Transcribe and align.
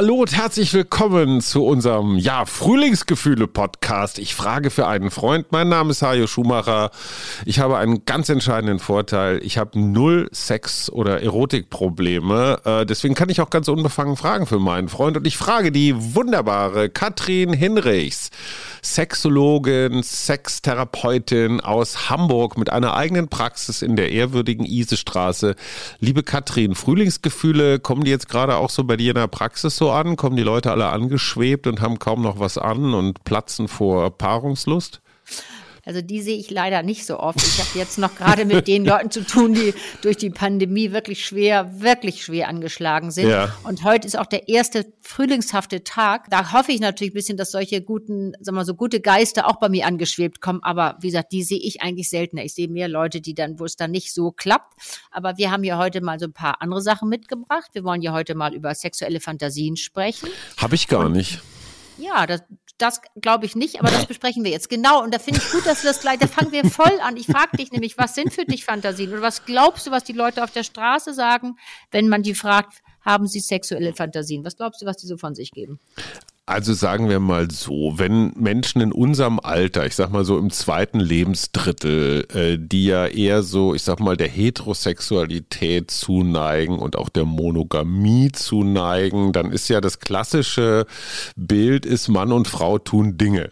Hallo 0.00 0.14
und 0.14 0.34
herzlich 0.34 0.72
willkommen 0.72 1.42
zu 1.42 1.62
unserem 1.66 2.16
ja, 2.16 2.46
Frühlingsgefühle-Podcast. 2.46 4.18
Ich 4.18 4.34
frage 4.34 4.70
für 4.70 4.86
einen 4.86 5.10
Freund. 5.10 5.52
Mein 5.52 5.68
Name 5.68 5.90
ist 5.90 6.00
Hajo 6.00 6.26
Schumacher. 6.26 6.90
Ich 7.44 7.58
habe 7.58 7.76
einen 7.76 8.06
ganz 8.06 8.30
entscheidenden 8.30 8.78
Vorteil. 8.78 9.42
Ich 9.44 9.58
habe 9.58 9.78
null 9.78 10.30
Sex- 10.32 10.88
oder 10.88 11.22
Erotikprobleme. 11.22 12.60
Äh, 12.64 12.86
deswegen 12.86 13.14
kann 13.14 13.28
ich 13.28 13.42
auch 13.42 13.50
ganz 13.50 13.68
unbefangen 13.68 14.16
fragen 14.16 14.46
für 14.46 14.58
meinen 14.58 14.88
Freund. 14.88 15.18
Und 15.18 15.26
ich 15.26 15.36
frage 15.36 15.70
die 15.70 15.94
wunderbare 16.14 16.88
Katrin 16.88 17.52
Hinrichs, 17.52 18.30
Sexologin, 18.82 20.02
Sextherapeutin 20.02 21.60
aus 21.60 22.10
Hamburg 22.10 22.56
mit 22.58 22.70
einer 22.70 22.94
eigenen 22.94 23.28
Praxis 23.28 23.82
in 23.82 23.96
der 23.96 24.10
ehrwürdigen 24.10 24.64
Isestraße. 24.64 25.56
Liebe 25.98 26.22
Katrin, 26.22 26.74
Frühlingsgefühle, 26.74 27.78
kommen 27.78 28.04
die 28.04 28.10
jetzt 28.10 28.28
gerade 28.28 28.56
auch 28.56 28.70
so 28.70 28.84
bei 28.84 28.96
dir 28.96 29.10
in 29.10 29.16
der 29.16 29.28
Praxis 29.28 29.76
so 29.76 29.90
an? 29.90 30.16
Kommen 30.16 30.36
die 30.36 30.42
Leute 30.42 30.70
alle 30.70 30.88
angeschwebt 30.88 31.66
und 31.66 31.80
haben 31.80 31.98
kaum 31.98 32.22
noch 32.22 32.38
was 32.38 32.58
an 32.58 32.94
und 32.94 33.24
platzen 33.24 33.68
vor 33.68 34.16
Paarungslust? 34.16 35.00
Also 35.84 36.02
die 36.02 36.20
sehe 36.20 36.36
ich 36.36 36.50
leider 36.50 36.82
nicht 36.82 37.06
so 37.06 37.18
oft. 37.18 37.38
Ich 37.38 37.58
habe 37.58 37.78
jetzt 37.78 37.98
noch 37.98 38.14
gerade 38.14 38.44
mit 38.44 38.66
den 38.66 38.84
Leuten 38.90 39.10
zu 39.10 39.24
tun, 39.24 39.54
die 39.54 39.74
durch 40.02 40.16
die 40.16 40.30
Pandemie 40.30 40.92
wirklich 40.92 41.24
schwer, 41.24 41.80
wirklich 41.80 42.24
schwer 42.24 42.48
angeschlagen 42.48 43.10
sind. 43.10 43.28
Ja. 43.28 43.54
Und 43.64 43.84
heute 43.84 44.06
ist 44.06 44.18
auch 44.18 44.26
der 44.26 44.48
erste 44.48 44.92
frühlingshafte 45.00 45.84
Tag. 45.84 46.28
Da 46.30 46.52
hoffe 46.52 46.72
ich 46.72 46.80
natürlich 46.80 47.12
ein 47.12 47.14
bisschen, 47.14 47.36
dass 47.36 47.50
solche 47.50 47.82
guten, 47.82 48.32
sagen 48.40 48.46
wir 48.46 48.52
mal 48.52 48.64
so 48.64 48.74
gute 48.74 49.00
Geister 49.00 49.48
auch 49.48 49.56
bei 49.56 49.68
mir 49.68 49.86
angeschwebt 49.86 50.40
kommen. 50.40 50.60
Aber 50.62 50.96
wie 51.00 51.08
gesagt, 51.08 51.32
die 51.32 51.42
sehe 51.42 51.60
ich 51.60 51.82
eigentlich 51.82 52.10
seltener. 52.10 52.44
Ich 52.44 52.54
sehe 52.54 52.68
mehr 52.68 52.88
Leute, 52.88 53.20
die 53.20 53.34
dann, 53.34 53.58
wo 53.58 53.64
es 53.64 53.76
dann 53.76 53.90
nicht 53.90 54.12
so 54.12 54.32
klappt. 54.32 54.74
Aber 55.10 55.38
wir 55.38 55.50
haben 55.50 55.64
ja 55.64 55.78
heute 55.78 56.00
mal 56.00 56.18
so 56.18 56.26
ein 56.26 56.32
paar 56.32 56.60
andere 56.62 56.82
Sachen 56.82 57.08
mitgebracht. 57.08 57.70
Wir 57.72 57.84
wollen 57.84 58.02
ja 58.02 58.12
heute 58.12 58.34
mal 58.34 58.54
über 58.54 58.74
sexuelle 58.74 59.20
Fantasien 59.20 59.76
sprechen. 59.76 60.28
Habe 60.56 60.74
ich 60.74 60.88
gar 60.88 61.06
Und 61.06 61.12
nicht. 61.12 61.40
Ja, 61.98 62.26
das, 62.26 62.42
das 62.80 63.00
glaube 63.20 63.46
ich 63.46 63.56
nicht, 63.56 63.80
aber 63.80 63.90
das 63.90 64.06
besprechen 64.06 64.44
wir 64.44 64.50
jetzt. 64.50 64.68
Genau, 64.68 65.02
und 65.02 65.12
da 65.14 65.18
finde 65.18 65.40
ich 65.40 65.50
gut, 65.50 65.66
dass 65.66 65.82
du 65.82 65.88
das 65.88 66.00
gleich, 66.00 66.18
da 66.18 66.26
fangen 66.26 66.52
wir 66.52 66.64
voll 66.64 67.00
an. 67.02 67.16
Ich 67.16 67.26
frage 67.26 67.56
dich 67.56 67.72
nämlich, 67.72 67.98
was 67.98 68.14
sind 68.14 68.32
für 68.32 68.44
dich 68.44 68.64
Fantasien? 68.64 69.12
Oder 69.12 69.22
was 69.22 69.44
glaubst 69.44 69.86
du, 69.86 69.90
was 69.90 70.04
die 70.04 70.12
Leute 70.12 70.42
auf 70.42 70.50
der 70.50 70.64
Straße 70.64 71.14
sagen, 71.14 71.56
wenn 71.90 72.08
man 72.08 72.22
die 72.22 72.34
fragt, 72.34 72.82
haben 73.02 73.26
sie 73.26 73.40
sexuelle 73.40 73.94
Fantasien? 73.94 74.44
Was 74.44 74.56
glaubst 74.56 74.82
du, 74.82 74.86
was 74.86 74.96
die 74.96 75.06
so 75.06 75.16
von 75.16 75.34
sich 75.34 75.50
geben? 75.52 75.80
Also 76.46 76.74
sagen 76.74 77.08
wir 77.08 77.20
mal 77.20 77.48
so, 77.48 77.92
wenn 77.96 78.32
Menschen 78.34 78.80
in 78.80 78.90
unserem 78.90 79.38
Alter, 79.38 79.86
ich 79.86 79.94
sag 79.94 80.10
mal 80.10 80.24
so 80.24 80.36
im 80.36 80.50
zweiten 80.50 80.98
Lebensdrittel, 80.98 82.26
äh, 82.34 82.58
die 82.58 82.86
ja 82.86 83.06
eher 83.06 83.44
so, 83.44 83.72
ich 83.72 83.82
sag 83.82 84.00
mal, 84.00 84.16
der 84.16 84.26
Heterosexualität 84.26 85.92
zuneigen 85.92 86.80
und 86.80 86.96
auch 86.96 87.08
der 87.08 87.24
Monogamie 87.24 88.32
zuneigen, 88.32 89.32
dann 89.32 89.52
ist 89.52 89.68
ja 89.68 89.80
das 89.80 90.00
klassische 90.00 90.86
Bild 91.36 91.86
ist 91.86 92.08
Mann 92.08 92.32
und 92.32 92.48
Frau 92.48 92.78
tun 92.78 93.16
Dinge. 93.16 93.50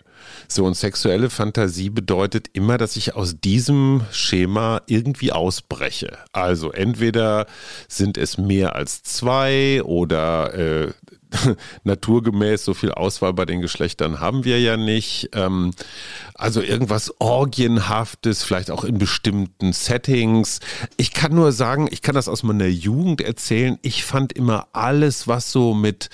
So, 0.49 0.65
und 0.65 0.75
sexuelle 0.75 1.31
Fantasie 1.31 1.91
bedeutet 1.91 2.49
immer, 2.53 2.79
dass 2.79 2.97
ich 2.97 3.15
aus 3.15 3.41
diesem 3.41 4.03
Schema 4.11 4.83
irgendwie 4.87 5.33
ausbreche. 5.33 6.19
Also 6.33 6.73
entweder 6.73 7.47
sind 7.87 8.19
es 8.19 8.39
mehr 8.39 8.75
als 8.75 9.03
zwei 9.03 9.83
oder 9.85 10.55
äh, 10.55 10.93
naturgemäß 11.85 12.65
so 12.65 12.75
viel 12.75 12.93
Auswahl 12.93 13.33
bei 13.33 13.45
den 13.45 13.61
Geschlechtern 13.61 14.21
haben 14.21 14.45
wir 14.45 14.61
ja 14.61 14.77
nicht. 14.77 15.31
Ähm, 15.33 15.73
also 16.35 16.61
irgendwas 16.61 17.13
Orgienhaftes, 17.21 18.43
vielleicht 18.43 18.71
auch 18.71 18.85
in 18.85 18.99
bestimmten 18.99 19.73
Settings. 19.73 20.61
Ich 20.97 21.13
kann 21.13 21.35
nur 21.35 21.53
sagen, 21.53 21.89
ich 21.91 22.03
kann 22.03 22.15
das 22.15 22.29
aus 22.29 22.43
meiner 22.43 22.67
Jugend 22.67 23.21
erzählen. 23.21 23.79
Ich 23.83 24.05
fand 24.05 24.33
immer 24.33 24.69
alles, 24.73 25.29
was 25.29 25.51
so 25.53 25.75
mit 25.75 26.11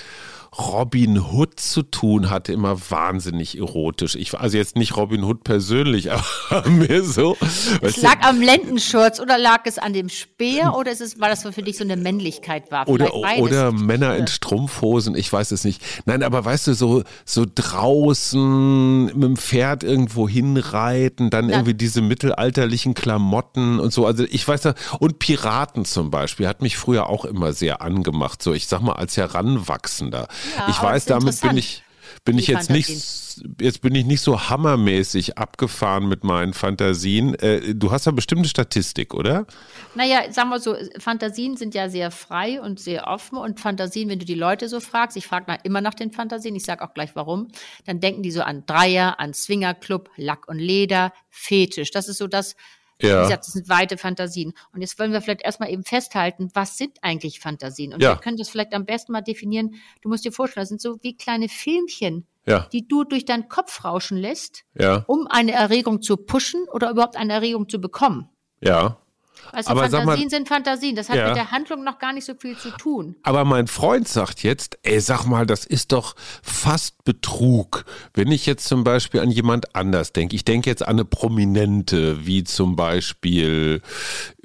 Robin 0.59 1.21
Hood 1.21 1.59
zu 1.59 1.83
tun 1.83 2.31
hatte, 2.31 2.53
immer 2.53 2.79
wahnsinnig 2.91 3.59
erotisch. 3.59 4.15
Ich, 4.15 4.39
also 4.39 4.57
jetzt 4.57 4.77
nicht 4.77 4.97
Robin 4.97 5.25
Hood 5.25 5.45
persönlich, 5.45 6.13
aber 6.51 6.69
mir 6.69 7.03
so. 7.03 7.37
Es 7.81 7.97
lag 8.01 8.21
du, 8.21 8.29
am 8.29 8.41
Lendenschurz 8.41 9.21
oder 9.21 9.37
lag 9.39 9.63
es 9.65 9.79
an 9.79 9.93
dem 9.93 10.09
Speer 10.09 10.75
oder 10.77 10.93
ist 10.93 11.01
es, 11.01 11.21
war 11.21 11.29
das 11.29 11.43
für 11.43 11.63
dich 11.63 11.77
so 11.77 11.85
eine 11.85 11.97
Männlichkeit 11.97 12.71
war? 12.71 12.89
Oder, 12.89 13.15
oder 13.15 13.73
Männer 13.73 14.17
in 14.17 14.27
Strumpfhosen, 14.27 15.17
ich 15.17 15.33
weiß 15.33 15.51
es 15.51 15.65
nicht. 15.65 15.83
Nein, 16.07 16.23
aber 16.23 16.45
weißt 16.45 16.69
du, 16.69 16.75
so, 16.75 17.03
so 17.25 17.45
draußen 17.53 19.07
mit 19.07 19.23
dem 19.23 19.37
Pferd 19.37 19.83
irgendwo 19.83 20.29
hinreiten, 20.29 21.31
dann 21.31 21.47
Na, 21.47 21.55
irgendwie 21.55 21.75
diese 21.75 22.01
mittelalterlichen 22.01 22.95
Klamotten 22.95 23.81
und 23.81 23.93
so. 23.93 24.07
Also 24.07 24.25
ich 24.29 24.47
weiß 24.47 24.65
ja, 24.65 24.75
und 25.01 25.19
Piraten 25.19 25.85
zum 25.85 26.11
Beispiel 26.11 26.47
hat 26.47 26.63
mich 26.63 26.77
früher 26.77 27.09
auch 27.09 27.25
immer 27.25 27.53
sehr 27.53 27.83
angemacht. 27.83 28.43
So, 28.43 28.53
ich 28.53 28.69
sag 28.69 28.81
mal, 28.81 28.93
als 28.93 29.17
Heranwachsender. 29.17 30.29
Ja, 30.57 30.69
ich 30.69 30.83
weiß, 30.83 31.07
damit 31.07 31.41
bin 31.41 31.57
ich, 31.57 31.83
bin 32.25 32.39
ich 32.39 32.47
jetzt 32.47 32.69
Fantasien. 32.69 32.97
nicht, 33.47 33.63
jetzt 33.63 33.81
bin 33.83 33.95
ich 33.95 34.05
nicht 34.05 34.21
so 34.21 34.49
hammermäßig 34.49 35.39
abgefahren 35.39 36.09
mit 36.09 36.25
meinen 36.25 36.55
Fantasien. 36.55 37.35
Äh, 37.35 37.75
du 37.75 37.91
hast 37.91 38.07
ja 38.07 38.13
bestimmte 38.13 38.49
Statistik, 38.49 39.15
oder? 39.15 39.47
Naja, 39.95 40.33
sagen 40.33 40.51
wir 40.51 40.61
so, 40.61 40.77
Fantasien 40.99 41.57
sind 41.57 41.75
ja 41.75 41.89
sehr 41.89 42.11
frei 42.11 42.61
und 42.61 42.81
sehr 42.81 43.07
offen 43.07 43.37
und 43.37 43.61
Fantasien, 43.61 44.09
wenn 44.09 44.19
du 44.19 44.25
die 44.25 44.35
Leute 44.35 44.69
so 44.69 44.81
fragst, 44.81 45.17
ich 45.17 45.27
frage 45.27 45.59
immer 45.65 45.81
nach 45.81 45.95
den 45.95 46.13
Fantasien, 46.13 46.57
ich 46.57 46.65
sage 46.65 46.85
auch 46.85 46.95
gleich 46.95 47.11
warum, 47.15 47.49
dann 47.87 48.01
denken 48.01 48.23
die 48.23 48.31
so 48.31 48.43
an 48.43 48.65
Dreier, 48.67 49.21
an 49.21 49.35
Swingerclub, 49.35 50.11
Lack 50.17 50.49
und 50.49 50.59
Leder, 50.59 51.13
Fetisch. 51.31 51.91
Das 51.91 52.09
ist 52.09 52.19
so 52.19 52.27
das, 52.27 52.57
ja. 53.01 53.19
Wie 53.19 53.23
gesagt, 53.25 53.47
das 53.47 53.53
sind 53.53 53.69
weite 53.69 53.99
Fantasien. 53.99 54.53
Und 54.73 54.81
jetzt 54.81 54.99
wollen 54.99 55.13
wir 55.13 55.21
vielleicht 55.21 55.43
erstmal 55.43 55.71
eben 55.71 55.85
festhalten, 55.85 56.51
was 56.55 56.77
sind 56.77 56.99
eigentlich 57.03 57.41
Fantasien? 57.41 57.93
Und 57.93 58.03
ja. 58.03 58.11
wir 58.11 58.17
können 58.17 58.37
das 58.37 58.49
vielleicht 58.49 58.75
am 58.75 58.85
besten 58.85 59.13
mal 59.13 59.21
definieren. 59.21 59.75
Du 60.03 60.09
musst 60.09 60.25
dir 60.25 60.33
vorstellen, 60.33 60.63
das 60.63 60.69
sind 60.69 60.81
so 60.81 60.99
wie 61.03 61.17
kleine 61.17 61.49
Filmchen, 61.49 62.27
ja. 62.47 62.69
die 62.73 62.87
du 62.87 63.05
durch 63.05 63.25
deinen 63.25 63.49
Kopf 63.49 63.85
rauschen 63.85 64.17
lässt, 64.17 64.65
ja. 64.79 65.05
um 65.07 65.27
eine 65.29 65.53
Erregung 65.53 66.03
zu 66.03 66.17
pushen 66.17 66.67
oder 66.73 66.91
überhaupt 66.91 67.17
eine 67.17 67.33
Erregung 67.33 67.69
zu 67.69 67.81
bekommen. 67.81 68.29
Ja. 68.61 68.99
Also 69.53 69.71
aber 69.71 69.89
Fantasien 69.89 70.25
mal, 70.25 70.31
sind 70.31 70.49
Fantasien. 70.49 70.97
Das 70.97 71.09
hat 71.09 71.17
ja. 71.17 71.29
mit 71.29 71.37
der 71.37 71.51
Handlung 71.51 71.85
noch 71.85 71.99
gar 71.99 72.13
nicht 72.13 72.25
so 72.25 72.35
viel 72.35 72.57
zu 72.57 72.71
tun. 72.71 73.17
Aber 73.23 73.45
mein 73.45 73.67
Freund 73.67 74.09
sagt 74.09 74.43
jetzt, 74.43 74.79
ey, 74.83 75.01
sag 75.01 75.25
mal, 75.25 75.47
das 75.47 75.65
ist 75.65 75.93
doch 75.93 76.15
fast 76.43 77.05
Betrug. 77.05 77.85
Wenn 78.15 78.33
ich 78.33 78.47
jetzt 78.47 78.67
zum 78.67 78.83
Beispiel 78.83 79.21
an 79.21 79.31
jemand 79.31 79.75
anders 79.75 80.13
denke, 80.13 80.35
ich 80.35 80.45
denke 80.45 80.71
jetzt 80.71 80.83
an 80.83 80.95
eine 80.95 81.05
Prominente, 81.05 82.25
wie 82.27 82.45
zum 82.45 82.77
Beispiel, 82.77 83.83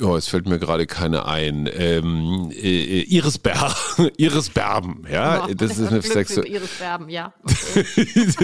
oh, 0.01 0.15
es 0.15 0.27
fällt 0.27 0.47
mir 0.47 0.59
gerade 0.59 0.85
keine 0.85 1.25
ein, 1.25 1.69
ähm, 1.73 2.51
äh, 2.51 3.01
Iris, 3.03 3.37
Ber 3.37 3.73
Iris 4.17 4.49
Berben, 4.49 5.05
ja, 5.09 5.45
oh, 5.45 5.53
das 5.53 5.77
ist 5.77 5.87
eine 5.91 6.01
Sexu 6.01 6.41
Iris 6.41 6.71
Berben, 6.79 7.07
ja. 7.07 7.33
Okay. 7.43 7.85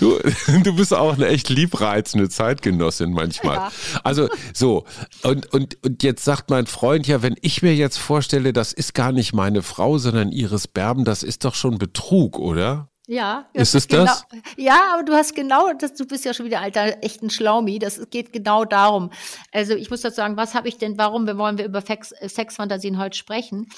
du, 0.00 0.18
du 0.62 0.76
bist 0.76 0.94
auch 0.94 1.14
eine 1.14 1.28
echt 1.28 1.50
liebreizende 1.50 2.28
Zeitgenossin 2.28 3.12
manchmal. 3.12 3.56
Ja. 3.56 3.72
Also 4.02 4.28
so, 4.54 4.84
und 5.22 5.33
und, 5.34 5.82
und, 5.84 6.02
jetzt 6.02 6.24
sagt 6.24 6.50
mein 6.50 6.66
Freund, 6.66 7.06
ja, 7.06 7.22
wenn 7.22 7.36
ich 7.40 7.62
mir 7.62 7.74
jetzt 7.74 7.98
vorstelle, 7.98 8.52
das 8.52 8.72
ist 8.72 8.94
gar 8.94 9.12
nicht 9.12 9.32
meine 9.32 9.62
Frau, 9.62 9.98
sondern 9.98 10.32
Iris 10.32 10.68
Berben, 10.68 11.04
das 11.04 11.22
ist 11.22 11.44
doch 11.44 11.54
schon 11.54 11.78
Betrug, 11.78 12.38
oder? 12.38 12.88
Ja. 13.06 13.46
Ist 13.52 13.74
es 13.74 13.86
genau, 13.86 14.04
das? 14.06 14.24
Ja, 14.56 14.94
aber 14.94 15.02
du 15.02 15.12
hast 15.12 15.34
genau, 15.34 15.72
das, 15.74 15.94
du 15.94 16.06
bist 16.06 16.24
ja 16.24 16.32
schon 16.32 16.46
wieder 16.46 16.60
alter, 16.60 17.02
echten 17.02 17.28
Schlaumi. 17.28 17.78
Das 17.78 18.00
geht 18.10 18.32
genau 18.32 18.64
darum. 18.64 19.10
Also 19.52 19.74
ich 19.74 19.90
muss 19.90 20.00
dazu 20.00 20.16
sagen, 20.16 20.36
was 20.36 20.54
habe 20.54 20.68
ich 20.68 20.78
denn, 20.78 20.96
warum 20.96 21.26
wollen 21.38 21.58
wir 21.58 21.66
über 21.66 21.82
Sex, 21.82 22.14
Sexfantasien 22.22 22.98
heute 22.98 23.16
sprechen? 23.16 23.68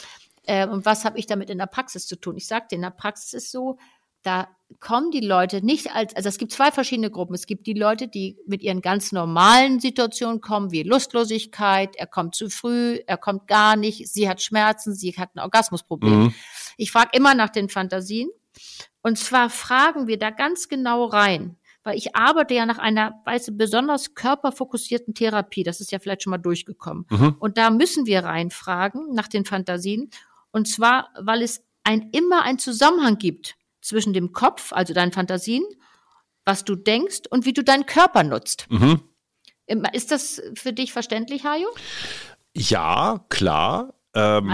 Äh, 0.44 0.68
und 0.68 0.86
was 0.86 1.04
habe 1.04 1.18
ich 1.18 1.26
damit 1.26 1.50
in 1.50 1.58
der 1.58 1.66
Praxis 1.66 2.06
zu 2.06 2.16
tun? 2.16 2.36
Ich 2.36 2.46
sagte, 2.46 2.76
in 2.76 2.82
der 2.82 2.90
Praxis 2.90 3.32
ist 3.32 3.50
so, 3.50 3.78
da 4.26 4.48
kommen 4.80 5.12
die 5.12 5.20
Leute 5.20 5.64
nicht 5.64 5.92
als, 5.94 6.14
also 6.16 6.28
es 6.28 6.38
gibt 6.38 6.52
zwei 6.52 6.72
verschiedene 6.72 7.10
Gruppen. 7.10 7.34
Es 7.34 7.46
gibt 7.46 7.66
die 7.66 7.74
Leute, 7.74 8.08
die 8.08 8.36
mit 8.46 8.62
ihren 8.62 8.80
ganz 8.80 9.12
normalen 9.12 9.78
Situationen 9.78 10.40
kommen, 10.40 10.72
wie 10.72 10.82
Lustlosigkeit, 10.82 11.94
er 11.96 12.06
kommt 12.06 12.34
zu 12.34 12.50
früh, 12.50 12.98
er 13.06 13.16
kommt 13.16 13.46
gar 13.46 13.76
nicht, 13.76 14.08
sie 14.08 14.28
hat 14.28 14.42
Schmerzen, 14.42 14.94
sie 14.94 15.14
hat 15.16 15.34
ein 15.34 15.40
Orgasmusproblem. 15.40 16.24
Mhm. 16.24 16.34
Ich 16.76 16.90
frage 16.90 17.10
immer 17.12 17.34
nach 17.34 17.50
den 17.50 17.68
Fantasien. 17.68 18.28
Und 19.02 19.18
zwar 19.18 19.50
fragen 19.50 20.08
wir 20.08 20.18
da 20.18 20.30
ganz 20.30 20.68
genau 20.68 21.04
rein, 21.04 21.56
weil 21.84 21.96
ich 21.96 22.16
arbeite 22.16 22.54
ja 22.54 22.66
nach 22.66 22.78
einer, 22.78 23.22
weißt 23.24 23.48
du, 23.48 23.52
besonders 23.52 24.14
körperfokussierten 24.14 25.14
Therapie. 25.14 25.62
Das 25.62 25.80
ist 25.80 25.92
ja 25.92 26.00
vielleicht 26.00 26.24
schon 26.24 26.32
mal 26.32 26.38
durchgekommen. 26.38 27.06
Mhm. 27.08 27.36
Und 27.38 27.56
da 27.56 27.70
müssen 27.70 28.06
wir 28.06 28.24
reinfragen 28.24 29.14
nach 29.14 29.28
den 29.28 29.44
Fantasien. 29.44 30.10
Und 30.50 30.66
zwar, 30.66 31.10
weil 31.20 31.42
es 31.42 31.62
ein, 31.84 32.10
immer 32.10 32.42
einen 32.42 32.58
Zusammenhang 32.58 33.18
gibt 33.18 33.56
zwischen 33.86 34.12
dem 34.12 34.32
Kopf, 34.32 34.72
also 34.72 34.92
deinen 34.94 35.12
Fantasien, 35.12 35.64
was 36.44 36.64
du 36.64 36.74
denkst 36.74 37.22
und 37.30 37.44
wie 37.44 37.52
du 37.52 37.62
deinen 37.62 37.86
Körper 37.86 38.24
nutzt. 38.24 38.66
Mhm. 38.68 39.00
Ist 39.92 40.10
das 40.10 40.42
für 40.54 40.72
dich 40.72 40.92
verständlich, 40.92 41.44
Hajo? 41.44 41.68
Ja, 42.54 43.24
klar. 43.28 43.94
Ähm, 44.14 44.50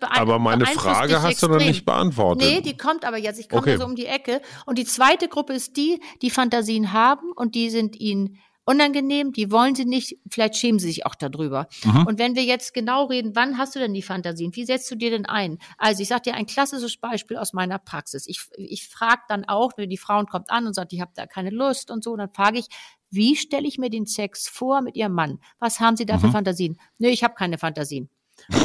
aber 0.00 0.38
meine 0.38 0.66
Frage 0.66 1.22
hast 1.22 1.42
du 1.42 1.46
noch 1.46 1.54
extrem. 1.54 1.68
nicht 1.68 1.84
beantwortet. 1.86 2.46
Nee, 2.46 2.60
die 2.60 2.76
kommt 2.76 3.04
aber 3.04 3.16
jetzt. 3.16 3.40
Ich 3.40 3.48
komme 3.48 3.62
Okay. 3.62 3.78
so 3.78 3.84
um 3.84 3.96
die 3.96 4.06
Ecke. 4.06 4.42
Und 4.66 4.76
die 4.76 4.84
zweite 4.84 5.28
Gruppe 5.28 5.54
ist 5.54 5.76
die, 5.76 6.00
die 6.20 6.30
Fantasien 6.30 6.92
haben 6.92 7.32
und 7.32 7.54
die 7.54 7.70
sind 7.70 7.98
ihnen 7.98 8.38
unangenehm, 8.70 9.32
die 9.32 9.50
wollen 9.50 9.74
sie 9.74 9.84
nicht, 9.84 10.16
vielleicht 10.30 10.56
schämen 10.56 10.78
sie 10.78 10.86
sich 10.88 11.04
auch 11.06 11.16
darüber. 11.16 11.66
Mhm. 11.84 12.06
Und 12.06 12.18
wenn 12.18 12.36
wir 12.36 12.44
jetzt 12.44 12.72
genau 12.72 13.06
reden, 13.06 13.34
wann 13.34 13.58
hast 13.58 13.74
du 13.74 13.80
denn 13.80 13.92
die 13.94 14.02
Fantasien? 14.02 14.54
Wie 14.54 14.64
setzt 14.64 14.90
du 14.90 14.94
dir 14.94 15.10
denn 15.10 15.26
ein? 15.26 15.58
Also 15.76 16.02
ich 16.02 16.08
sage 16.08 16.22
dir 16.22 16.34
ein 16.34 16.46
klassisches 16.46 16.96
Beispiel 16.96 17.36
aus 17.36 17.52
meiner 17.52 17.78
Praxis. 17.78 18.26
Ich, 18.28 18.42
ich 18.56 18.86
frage 18.88 19.22
dann 19.28 19.44
auch, 19.44 19.72
wenn 19.76 19.90
die 19.90 19.96
Frauen 19.98 20.26
kommt 20.26 20.50
an 20.50 20.66
und 20.66 20.74
sagt, 20.74 20.92
ich 20.92 21.00
habe 21.00 21.12
da 21.14 21.26
keine 21.26 21.50
Lust 21.50 21.90
und 21.90 22.04
so, 22.04 22.16
dann 22.16 22.30
frage 22.32 22.58
ich, 22.60 22.66
wie 23.10 23.34
stelle 23.34 23.66
ich 23.66 23.76
mir 23.78 23.90
den 23.90 24.06
Sex 24.06 24.48
vor 24.48 24.82
mit 24.82 24.94
ihrem 24.94 25.12
Mann? 25.14 25.40
Was 25.58 25.80
haben 25.80 25.96
sie 25.96 26.06
da 26.06 26.16
Mhm. 26.16 26.20
für 26.20 26.30
Fantasien? 26.30 26.78
Nö, 26.98 27.08
ich 27.08 27.24
habe 27.24 27.34
keine 27.34 27.58
Fantasien. 27.58 28.08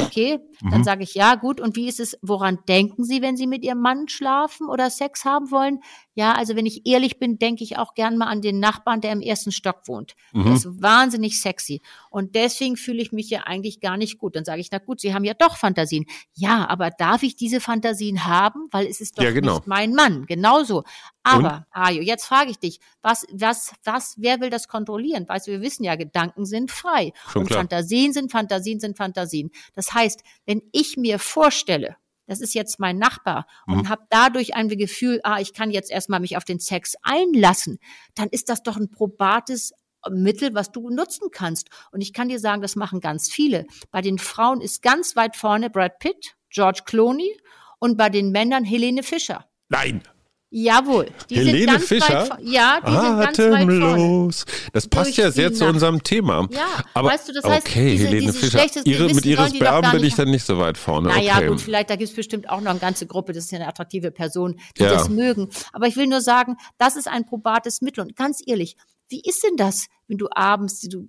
Okay, 0.04 0.38
Mhm. 0.62 0.70
dann 0.70 0.84
sage 0.84 1.02
ich 1.02 1.14
ja, 1.14 1.34
gut. 1.34 1.60
Und 1.60 1.76
wie 1.76 1.86
ist 1.88 2.00
es, 2.00 2.16
woran 2.22 2.58
denken 2.68 3.04
Sie, 3.04 3.20
wenn 3.22 3.36
Sie 3.36 3.46
mit 3.46 3.62
Ihrem 3.64 3.80
Mann 3.80 4.08
schlafen 4.08 4.68
oder 4.68 4.88
Sex 4.90 5.24
haben 5.24 5.50
wollen? 5.50 5.80
Ja, 6.14 6.32
also 6.34 6.56
wenn 6.56 6.64
ich 6.64 6.86
ehrlich 6.86 7.18
bin, 7.18 7.38
denke 7.38 7.62
ich 7.62 7.76
auch 7.76 7.92
gern 7.94 8.16
mal 8.16 8.26
an 8.28 8.40
den 8.40 8.58
Nachbarn, 8.58 9.00
der 9.02 9.12
im 9.12 9.20
ersten 9.20 9.52
Stock 9.52 9.82
wohnt. 9.86 10.14
Mhm. 10.32 10.44
Der 10.44 10.52
ist 10.54 10.82
wahnsinnig 10.82 11.40
sexy. 11.40 11.82
Und 12.10 12.34
deswegen 12.34 12.76
fühle 12.76 13.02
ich 13.02 13.12
mich 13.12 13.28
ja 13.28 13.42
eigentlich 13.42 13.80
gar 13.80 13.96
nicht 13.98 14.16
gut. 14.18 14.34
Dann 14.36 14.44
sage 14.46 14.60
ich, 14.62 14.70
na 14.72 14.78
gut, 14.78 15.00
Sie 15.00 15.12
haben 15.14 15.24
ja 15.24 15.34
doch 15.34 15.56
Fantasien. 15.58 16.06
Ja, 16.34 16.66
aber 16.68 16.90
darf 16.90 17.22
ich 17.22 17.36
diese 17.36 17.60
Fantasien 17.60 18.24
haben? 18.24 18.66
Weil 18.70 18.86
es 18.86 19.00
ist 19.02 19.18
doch 19.18 19.22
Ja, 19.24 19.30
genau. 19.32 19.56
nicht 19.56 19.66
mein 19.66 19.92
Mann. 19.92 20.24
Genauso. 20.26 20.84
Aber, 21.26 21.66
Ajo, 21.72 22.00
jetzt 22.02 22.26
frage 22.26 22.50
ich 22.50 22.58
dich, 22.58 22.80
was, 23.02 23.26
was, 23.32 23.72
was, 23.84 24.14
wer 24.18 24.40
will 24.40 24.50
das 24.50 24.68
kontrollieren? 24.68 25.28
Weißt 25.28 25.46
du, 25.46 25.52
wir 25.52 25.60
wissen 25.60 25.84
ja, 25.84 25.96
Gedanken 25.96 26.44
sind 26.46 26.70
frei. 26.70 27.12
Schon 27.28 27.42
und 27.42 27.48
klar. 27.48 27.60
Fantasien 27.60 28.12
sind 28.12 28.30
Fantasien 28.30 28.80
sind 28.80 28.96
Fantasien. 28.96 29.50
Das 29.74 29.92
heißt, 29.92 30.22
wenn 30.46 30.62
ich 30.72 30.96
mir 30.96 31.18
vorstelle, 31.18 31.96
das 32.28 32.40
ist 32.40 32.54
jetzt 32.54 32.80
mein 32.80 32.98
Nachbar 32.98 33.46
und 33.66 33.76
Mhm. 33.84 33.88
habe 33.88 34.02
dadurch 34.10 34.54
ein 34.54 34.68
Gefühl, 34.68 35.20
ah, 35.22 35.38
ich 35.40 35.52
kann 35.52 35.70
jetzt 35.70 35.90
erstmal 35.90 36.20
mich 36.20 36.36
auf 36.36 36.44
den 36.44 36.58
Sex 36.58 36.94
einlassen, 37.02 37.78
dann 38.14 38.28
ist 38.30 38.48
das 38.48 38.62
doch 38.62 38.76
ein 38.76 38.90
probates 38.90 39.72
Mittel, 40.10 40.54
was 40.54 40.70
du 40.72 40.90
nutzen 40.90 41.28
kannst. 41.32 41.68
Und 41.90 42.00
ich 42.00 42.12
kann 42.12 42.28
dir 42.28 42.38
sagen, 42.38 42.62
das 42.62 42.76
machen 42.76 43.00
ganz 43.00 43.30
viele. 43.30 43.66
Bei 43.90 44.00
den 44.00 44.18
Frauen 44.18 44.60
ist 44.60 44.82
ganz 44.82 45.16
weit 45.16 45.36
vorne 45.36 45.70
Brad 45.70 45.98
Pitt, 45.98 46.36
George 46.50 46.82
Clooney 46.84 47.36
und 47.78 47.96
bei 47.96 48.08
den 48.10 48.30
Männern 48.30 48.64
Helene 48.64 49.02
Fischer. 49.02 49.46
Nein. 49.68 50.02
Jawohl. 50.58 51.10
Die 51.28 51.36
Helene 51.36 51.78
Fischer? 51.78 52.30
Weit, 52.30 52.38
ja, 52.40 52.80
die 52.80 52.90
sind 52.90 53.02
ganz 53.02 53.38
weit. 53.38 53.40
Atemlos. 53.40 54.46
Das 54.72 54.88
passt 54.88 55.08
Durch 55.08 55.16
ja 55.18 55.30
sehr 55.30 55.52
zu 55.52 55.66
unserem 55.66 56.02
Thema. 56.02 56.48
Ja, 56.50 56.82
aber 56.94 57.10
weißt 57.10 57.28
du, 57.28 57.34
das 57.34 57.44
heißt, 57.44 57.66
okay, 57.66 57.90
diese- 57.90 58.06
Helene 58.06 58.20
dieses 58.32 58.40
Fischer. 58.40 58.64
Ihre, 58.86 59.12
mit 59.12 59.26
ihres 59.26 59.52
Beamten 59.52 59.90
bin 59.92 60.04
ich 60.04 60.14
dann 60.14 60.30
nicht 60.30 60.46
so 60.46 60.58
weit 60.58 60.78
vorne. 60.78 61.08
Naja, 61.08 61.36
okay. 61.36 61.48
gut, 61.48 61.60
vielleicht, 61.60 61.90
da 61.90 61.96
gibt 61.96 62.08
es 62.08 62.16
bestimmt 62.16 62.48
auch 62.48 62.62
noch 62.62 62.70
eine 62.70 62.80
ganze 62.80 63.06
Gruppe, 63.06 63.34
das 63.34 63.44
ist 63.44 63.50
ja 63.52 63.58
eine 63.58 63.68
attraktive 63.68 64.10
Person, 64.10 64.58
die 64.78 64.84
Ja. 64.84 64.92
das 64.94 65.10
mögen. 65.10 65.50
Aber 65.74 65.88
ich 65.88 65.96
will 65.96 66.06
nur 66.06 66.22
sagen, 66.22 66.56
das 66.78 66.96
ist 66.96 67.06
ein 67.06 67.26
probates 67.26 67.82
Mittel. 67.82 68.00
Und 68.00 68.16
ganz 68.16 68.40
ehrlich, 68.46 68.76
wie 69.10 69.20
ist 69.20 69.44
denn 69.44 69.58
das, 69.58 69.88
wenn 70.08 70.18
du 70.18 70.28
abends, 70.30 70.80
du, 70.80 71.06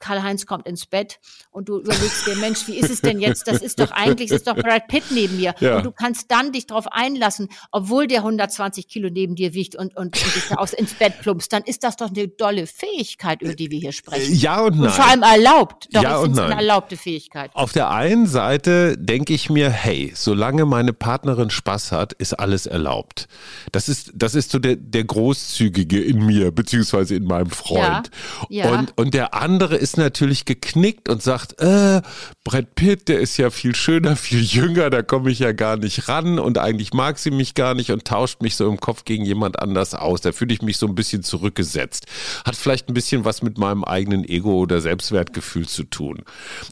Karl-Heinz 0.00 0.46
kommt 0.46 0.66
ins 0.66 0.86
Bett 0.86 1.20
und 1.50 1.68
du 1.68 1.78
überlegst 1.78 2.26
dir, 2.26 2.34
Mensch, 2.36 2.66
wie 2.66 2.76
ist 2.78 2.90
es 2.90 3.02
denn 3.02 3.20
jetzt? 3.20 3.46
Das 3.46 3.60
ist 3.60 3.78
doch 3.78 3.90
eigentlich, 3.90 4.30
das 4.30 4.38
ist 4.38 4.46
doch 4.46 4.56
Brad 4.56 4.88
Pitt 4.88 5.04
neben 5.10 5.36
mir. 5.36 5.54
Ja. 5.60 5.76
Und 5.76 5.84
du 5.84 5.92
kannst 5.92 6.30
dann 6.30 6.52
dich 6.52 6.66
darauf 6.66 6.86
einlassen, 6.90 7.48
obwohl 7.70 8.06
der 8.06 8.20
120 8.20 8.88
Kilo 8.88 9.10
neben 9.10 9.34
dir 9.34 9.52
wiegt 9.52 9.76
und, 9.76 9.94
und, 9.96 10.16
und 10.16 10.34
dich 10.34 10.48
da 10.48 10.54
aus 10.56 10.72
ins 10.72 10.94
Bett 10.94 11.20
plumpst, 11.20 11.52
dann 11.52 11.62
ist 11.64 11.84
das 11.84 11.96
doch 11.96 12.08
eine 12.08 12.28
dolle 12.28 12.66
Fähigkeit, 12.66 13.42
über 13.42 13.54
die 13.54 13.70
wir 13.70 13.78
hier 13.78 13.92
sprechen. 13.92 14.34
ja 14.34 14.62
und 14.62 14.76
nein. 14.78 14.86
Und 14.86 14.92
vor 14.92 15.06
allem 15.06 15.22
erlaubt. 15.22 15.88
Doch, 15.92 16.02
Ja 16.02 16.16
und 16.18 16.32
es 16.32 16.38
eine 16.38 16.48
nein. 16.48 16.58
erlaubte 16.60 16.96
Fähigkeit. 16.96 17.50
Auf 17.54 17.72
der 17.72 17.90
einen 17.90 18.26
Seite 18.26 18.96
denke 18.96 19.34
ich 19.34 19.50
mir, 19.50 19.68
hey, 19.68 20.12
solange 20.14 20.64
meine 20.64 20.94
Partnerin 20.94 21.50
Spaß 21.50 21.92
hat, 21.92 22.14
ist 22.14 22.32
alles 22.32 22.64
erlaubt. 22.64 23.28
Das 23.72 23.90
ist, 23.90 24.12
das 24.14 24.34
ist 24.34 24.50
so 24.50 24.58
der, 24.58 24.76
der 24.76 25.04
Großzügige 25.04 26.02
in 26.02 26.24
mir, 26.24 26.52
beziehungsweise 26.52 27.16
in 27.16 27.24
meinem 27.24 27.50
Freund. 27.50 27.80
Ja, 27.82 28.02
ja. 28.48 28.70
Und, 28.70 28.96
und 28.96 29.14
der 29.14 29.34
andere 29.34 29.76
ist 29.76 29.96
natürlich 29.96 30.44
geknickt 30.44 31.08
und 31.08 31.22
sagt, 31.22 31.60
äh, 31.60 32.02
Brad 32.44 32.74
Pitt, 32.74 33.08
der 33.08 33.20
ist 33.20 33.36
ja 33.36 33.50
viel 33.50 33.74
schöner, 33.74 34.16
viel 34.16 34.42
jünger, 34.42 34.90
da 34.90 35.02
komme 35.02 35.30
ich 35.30 35.38
ja 35.38 35.52
gar 35.52 35.76
nicht 35.76 36.08
ran 36.08 36.38
und 36.38 36.58
eigentlich 36.58 36.92
mag 36.92 37.18
sie 37.18 37.30
mich 37.30 37.54
gar 37.54 37.74
nicht 37.74 37.90
und 37.90 38.04
tauscht 38.04 38.42
mich 38.42 38.56
so 38.56 38.68
im 38.68 38.80
Kopf 38.80 39.04
gegen 39.04 39.24
jemand 39.24 39.58
anders 39.58 39.94
aus. 39.94 40.20
Da 40.20 40.32
fühle 40.32 40.52
ich 40.54 40.62
mich 40.62 40.78
so 40.78 40.86
ein 40.86 40.94
bisschen 40.94 41.22
zurückgesetzt. 41.22 42.06
Hat 42.44 42.56
vielleicht 42.56 42.88
ein 42.88 42.94
bisschen 42.94 43.24
was 43.24 43.42
mit 43.42 43.58
meinem 43.58 43.84
eigenen 43.84 44.24
Ego 44.24 44.54
oder 44.54 44.80
Selbstwertgefühl 44.80 45.66
zu 45.66 45.84
tun. 45.84 46.22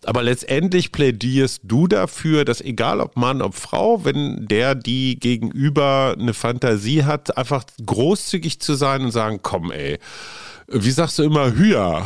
Aber 0.04 0.22
letztendlich 0.22 0.92
plädierst 0.92 1.60
du 1.64 1.86
dafür, 1.86 2.44
dass 2.44 2.60
egal 2.60 3.00
ob 3.00 3.16
Mann, 3.16 3.42
ob 3.42 3.54
Frau, 3.54 4.04
wenn 4.04 4.46
der 4.46 4.74
die 4.74 5.18
gegenüber 5.18 6.16
eine 6.18 6.34
Fantasie 6.34 7.04
hat, 7.04 7.36
einfach 7.36 7.64
großzügig 7.84 8.60
zu 8.60 8.74
sein 8.74 9.02
und 9.02 9.10
sagen, 9.10 9.40
komm 9.42 9.70
ey, 9.70 9.98
wie 10.68 10.90
sagst 10.90 11.18
du 11.18 11.24
immer, 11.24 11.52
Hüa? 11.54 12.04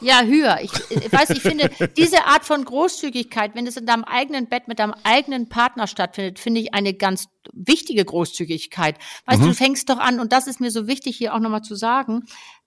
Ja, 0.00 0.22
höher. 0.22 0.60
Ich, 0.62 0.72
ich 0.90 1.12
weiß, 1.12 1.30
ich 1.30 1.42
finde, 1.42 1.70
diese 1.96 2.24
Art 2.24 2.44
von 2.44 2.64
Großzügigkeit, 2.64 3.54
wenn 3.54 3.66
es 3.66 3.76
in 3.76 3.84
deinem 3.84 4.04
eigenen 4.04 4.48
Bett 4.48 4.68
mit 4.68 4.78
deinem 4.78 4.94
eigenen 5.02 5.48
Partner 5.48 5.86
stattfindet, 5.86 6.38
finde 6.38 6.60
ich 6.60 6.72
eine 6.72 6.94
ganz 6.94 7.26
wichtige 7.52 8.04
Großzügigkeit. 8.04 8.96
Weißt 9.26 9.42
du, 9.42 9.46
du 9.46 9.54
fängst 9.54 9.88
doch 9.88 9.98
an, 9.98 10.20
und 10.20 10.32
das 10.32 10.46
ist 10.46 10.60
mir 10.60 10.70
so 10.70 10.86
wichtig 10.86 11.16
hier 11.16 11.34
auch 11.34 11.40
nochmal 11.40 11.62
zu 11.62 11.74
sagen, 11.74 12.24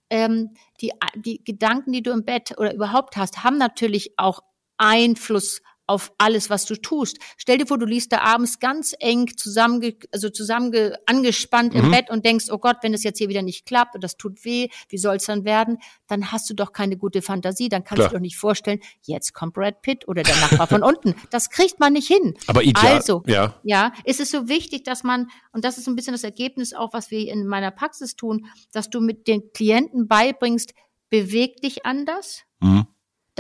ähm, 0.10 0.50
die, 0.82 0.92
die 1.16 1.42
Gedanken, 1.44 1.94
die 1.94 2.04
du 2.04 2.12
im 2.12 2.26
Bett 2.26 2.54
oder 2.58 2.74
überhaupt 2.74 3.16
hast, 3.16 3.44
haben 3.44 3.58
natürlich 3.58 4.14
auch 4.18 4.42
Einfluss 4.78 5.62
auf 5.92 6.12
alles, 6.18 6.50
was 6.50 6.66
du 6.66 6.76
tust. 6.76 7.18
Stell 7.38 7.58
dir 7.58 7.68
vor, 7.68 7.78
du 7.78 7.86
liegst 7.86 8.12
da 8.12 8.22
abends 8.22 8.60
ganz 8.60 8.96
eng 9.00 9.30
zusammenge, 9.38 9.96
also 10.12 10.30
zusammenge, 10.30 10.98
angespannt 11.06 11.74
Mhm. 11.74 11.80
im 11.86 11.92
Bett 11.92 12.10
und 12.10 12.26
denkst, 12.26 12.46
oh 12.50 12.58
Gott, 12.58 12.78
wenn 12.82 12.94
es 12.94 13.04
jetzt 13.04 13.18
hier 13.20 13.30
wieder 13.30 13.42
nicht 13.42 13.66
klappt 13.66 13.96
und 13.96 14.04
das 14.04 14.18
tut 14.18 14.44
weh, 14.46 14.70
wie 14.90 14.98
soll 14.98 15.18
es 15.18 15.26
dann 15.26 15.46
werden? 15.46 15.78
Dann 16.08 16.32
hast 16.32 16.50
du 16.50 16.54
doch 16.54 16.72
keine 16.72 16.98
gute 16.98 17.22
Fantasie, 17.22 17.70
dann 17.70 17.84
kannst 17.84 18.00
Klar. 18.00 18.10
du 18.10 18.16
doch 18.16 18.22
nicht 18.22 18.38
vorstellen, 18.38 18.80
jetzt 19.04 19.34
kommt 19.34 19.54
Brad 19.54 19.82
Pitt 19.82 20.08
oder 20.08 20.24
der 20.24 20.36
Nachbar 20.38 20.68
von 20.68 20.84
unten. 20.84 21.14
Das 21.32 21.50
kriegt 21.50 21.80
man 21.80 21.94
nicht 21.94 22.08
hin. 22.08 22.36
Aber 22.48 22.64
ideal, 22.64 22.96
Also, 22.96 23.24
ja. 23.28 23.56
ja, 23.64 23.94
ist 24.06 24.20
es 24.20 24.32
so 24.32 24.48
wichtig, 24.48 24.84
dass 24.84 25.04
man, 25.04 25.28
und 25.54 25.64
das 25.66 25.78
ist 25.78 25.88
ein 25.88 25.96
bisschen 25.96 26.14
das 26.14 26.24
Ergebnis 26.24 26.74
auch, 26.74 26.94
was 26.94 27.12
wir 27.12 27.32
in 27.32 27.46
meiner 27.48 27.72
Praxis 27.72 28.16
tun, 28.16 28.46
dass 28.72 28.90
du 28.90 29.00
mit 29.02 29.28
den 29.28 29.52
Klienten 29.54 30.08
beibringst, 30.08 30.74
beweg 31.10 31.58
dich 31.62 31.86
anders. 31.86 32.44
Mhm. 32.62 32.86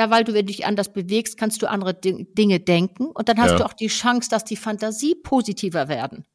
Da, 0.01 0.09
weil 0.09 0.24
du 0.24 0.44
dich 0.44 0.65
anders 0.65 0.92
bewegst, 0.92 1.38
kannst 1.38 1.62
du 1.62 1.69
andere 1.69 1.94
Ding- 1.94 2.27
Dinge 2.33 2.59
denken 2.59 3.06
und 3.06 3.30
dann 3.30 3.38
hast 3.39 3.51
Ja. 3.51 3.57
du 3.59 3.65
auch 3.65 3.74
die 3.74 3.86
Chance, 3.88 4.30
dass 4.31 4.44
die 4.44 4.56
Fantasie 4.56 5.13
positiver 5.13 5.88
werden. 5.89 6.25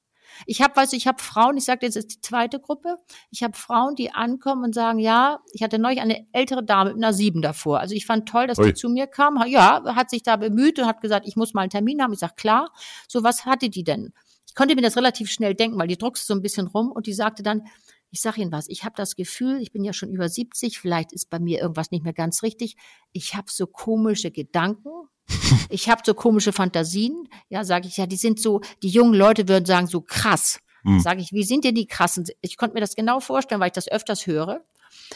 Ich 0.45 0.63
habe, 0.63 0.77
weißt 0.77 0.93
du, 0.93 0.97
ich 0.97 1.09
habe 1.09 1.21
Frauen, 1.21 1.57
ich 1.57 1.65
sage 1.65 1.85
jetzt 1.85 1.97
ist 1.97 2.13
die 2.15 2.21
zweite 2.21 2.61
Gruppe, 2.61 2.99
ich 3.33 3.43
habe 3.43 3.57
Frauen, 3.57 3.97
die 3.97 4.13
ankommen 4.13 4.63
und 4.65 4.73
sagen, 4.75 5.01
ja, 5.01 5.41
ich 5.53 5.63
hatte 5.65 5.81
neulich 5.81 6.01
eine 6.01 6.27
ältere 6.33 6.63
Dame 6.63 6.91
mit 6.95 7.03
einer 7.03 7.13
sieben 7.13 7.43
davor. 7.43 7.81
Also 7.81 7.95
ich 7.97 8.07
fand 8.07 8.29
toll, 8.29 8.47
dass 8.47 8.59
Ui. 8.59 8.67
die 8.67 8.75
zu 8.75 8.89
mir 8.89 9.09
kam. 9.09 9.43
Ja, 9.49 9.83
hat 9.97 10.11
sich 10.11 10.23
da 10.23 10.37
bemüht 10.37 10.79
und 10.79 10.87
hat 10.87 11.01
gesagt, 11.01 11.27
ich 11.27 11.35
muss 11.35 11.53
mal 11.53 11.63
einen 11.63 11.71
Termin 11.71 12.01
haben. 12.03 12.13
Ich 12.13 12.21
sage, 12.21 12.35
klar. 12.37 12.71
So, 13.09 13.25
was 13.25 13.47
hatte 13.47 13.69
die 13.69 13.83
denn? 13.83 14.13
Ich 14.47 14.55
konnte 14.55 14.77
mir 14.77 14.83
das 14.83 14.97
relativ 14.97 15.29
schnell 15.31 15.55
denken, 15.57 15.77
weil 15.79 15.89
die 15.89 15.99
druckste 15.99 16.27
so 16.27 16.35
ein 16.35 16.43
bisschen 16.43 16.69
rum 16.69 16.93
und 16.93 17.07
die 17.09 17.15
sagte 17.15 17.43
dann, 17.43 17.63
ich 18.11 18.21
sage 18.21 18.41
Ihnen 18.41 18.53
was, 18.53 18.69
ich 18.69 18.85
habe 18.85 18.95
das 18.97 19.17
Gefühl, 19.17 19.61
ich 19.61 19.73
bin 19.73 19.85
ja 19.85 19.93
schon 19.93 20.11
über 20.11 20.29
70, 20.29 20.79
vielleicht 20.79 21.13
ist 21.13 21.29
bei 21.31 21.39
mir 21.39 21.61
irgendwas 21.61 21.91
nicht 21.91 22.05
mehr 22.05 22.13
ganz 22.13 22.43
richtig. 22.43 22.77
Ich 23.13 23.35
habe 23.35 23.47
so 23.51 23.67
komische 23.67 24.31
Gedanken. 24.31 24.91
Ich 25.71 25.89
habe 25.89 26.03
so 26.05 26.15
komische 26.15 26.53
Fantasien. 26.53 27.29
Ja, 27.49 27.65
sage 27.65 27.89
ich, 27.89 27.97
ja, 27.97 28.07
die 28.07 28.17
sind 28.17 28.41
so, 28.41 28.61
die 28.83 28.89
jungen 28.89 29.15
Leute 29.15 29.49
würden 29.49 29.65
sagen, 29.65 29.89
so 29.89 30.01
krass. 30.01 30.61
Hm. 30.83 31.01
Sage 31.01 31.21
ich, 31.21 31.33
wie 31.33 31.43
sind 31.43 31.65
denn 31.65 31.75
die 31.75 31.87
krassen? 31.87 32.27
Ich 32.43 32.57
konnte 32.57 32.75
mir 32.75 32.81
das 32.81 32.95
genau 32.95 33.19
vorstellen, 33.19 33.61
weil 33.61 33.69
ich 33.69 33.73
das 33.73 33.89
öfters 33.89 34.27
höre. 34.29 34.65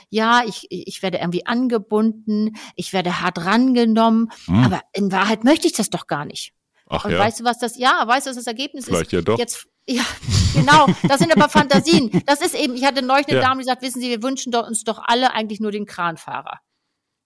Ja, 0.09 0.43
ich, 0.45 0.67
ich 0.71 1.03
werde 1.03 1.19
irgendwie 1.19 1.47
angebunden, 1.47 2.57
ich 2.75 2.93
werde 2.93 3.21
hart 3.21 3.45
rangenommen, 3.45 4.31
Hm. 4.47 4.65
aber 4.65 4.81
in 4.93 5.13
Wahrheit 5.13 5.45
möchte 5.45 5.67
ich 5.69 5.73
das 5.75 5.91
doch 5.91 6.07
gar 6.09 6.25
nicht. 6.25 6.53
Ach 6.89 7.05
Und 7.05 7.13
ja, 7.13 7.19
weißt 7.21 7.41
du, 7.41 7.45
was 7.45 7.59
das, 7.59 7.79
ja, 7.79 8.03
weißt 8.07 8.27
du, 8.27 8.31
was 8.31 8.37
das 8.37 8.47
Ergebnis 8.49 8.87
vielleicht 8.87 9.07
ist? 9.07 9.13
ja 9.13 9.23
doch. 9.23 9.39
Jetzt, 9.39 9.69
ja, 9.91 10.05
genau, 10.55 10.87
das 11.09 11.19
sind 11.19 11.35
aber 11.37 11.49
Fantasien. 11.49 12.23
Das 12.27 12.41
ist 12.41 12.55
eben, 12.55 12.75
ich 12.75 12.85
hatte 12.85 13.03
neulich 13.03 13.29
eine 13.29 13.39
Ja. 13.39 13.43
Dame, 13.43 13.61
die 13.61 13.67
sagt, 13.67 13.83
wissen 13.83 14.01
Sie, 14.01 14.09
wir 14.09 14.23
wünschen 14.23 14.53
doch, 14.53 14.67
uns 14.67 14.85
doch 14.85 15.03
alle 15.05 15.33
eigentlich 15.33 15.61
nur 15.61 15.73
den 15.73 15.87
Kranfahrer. 15.87 16.61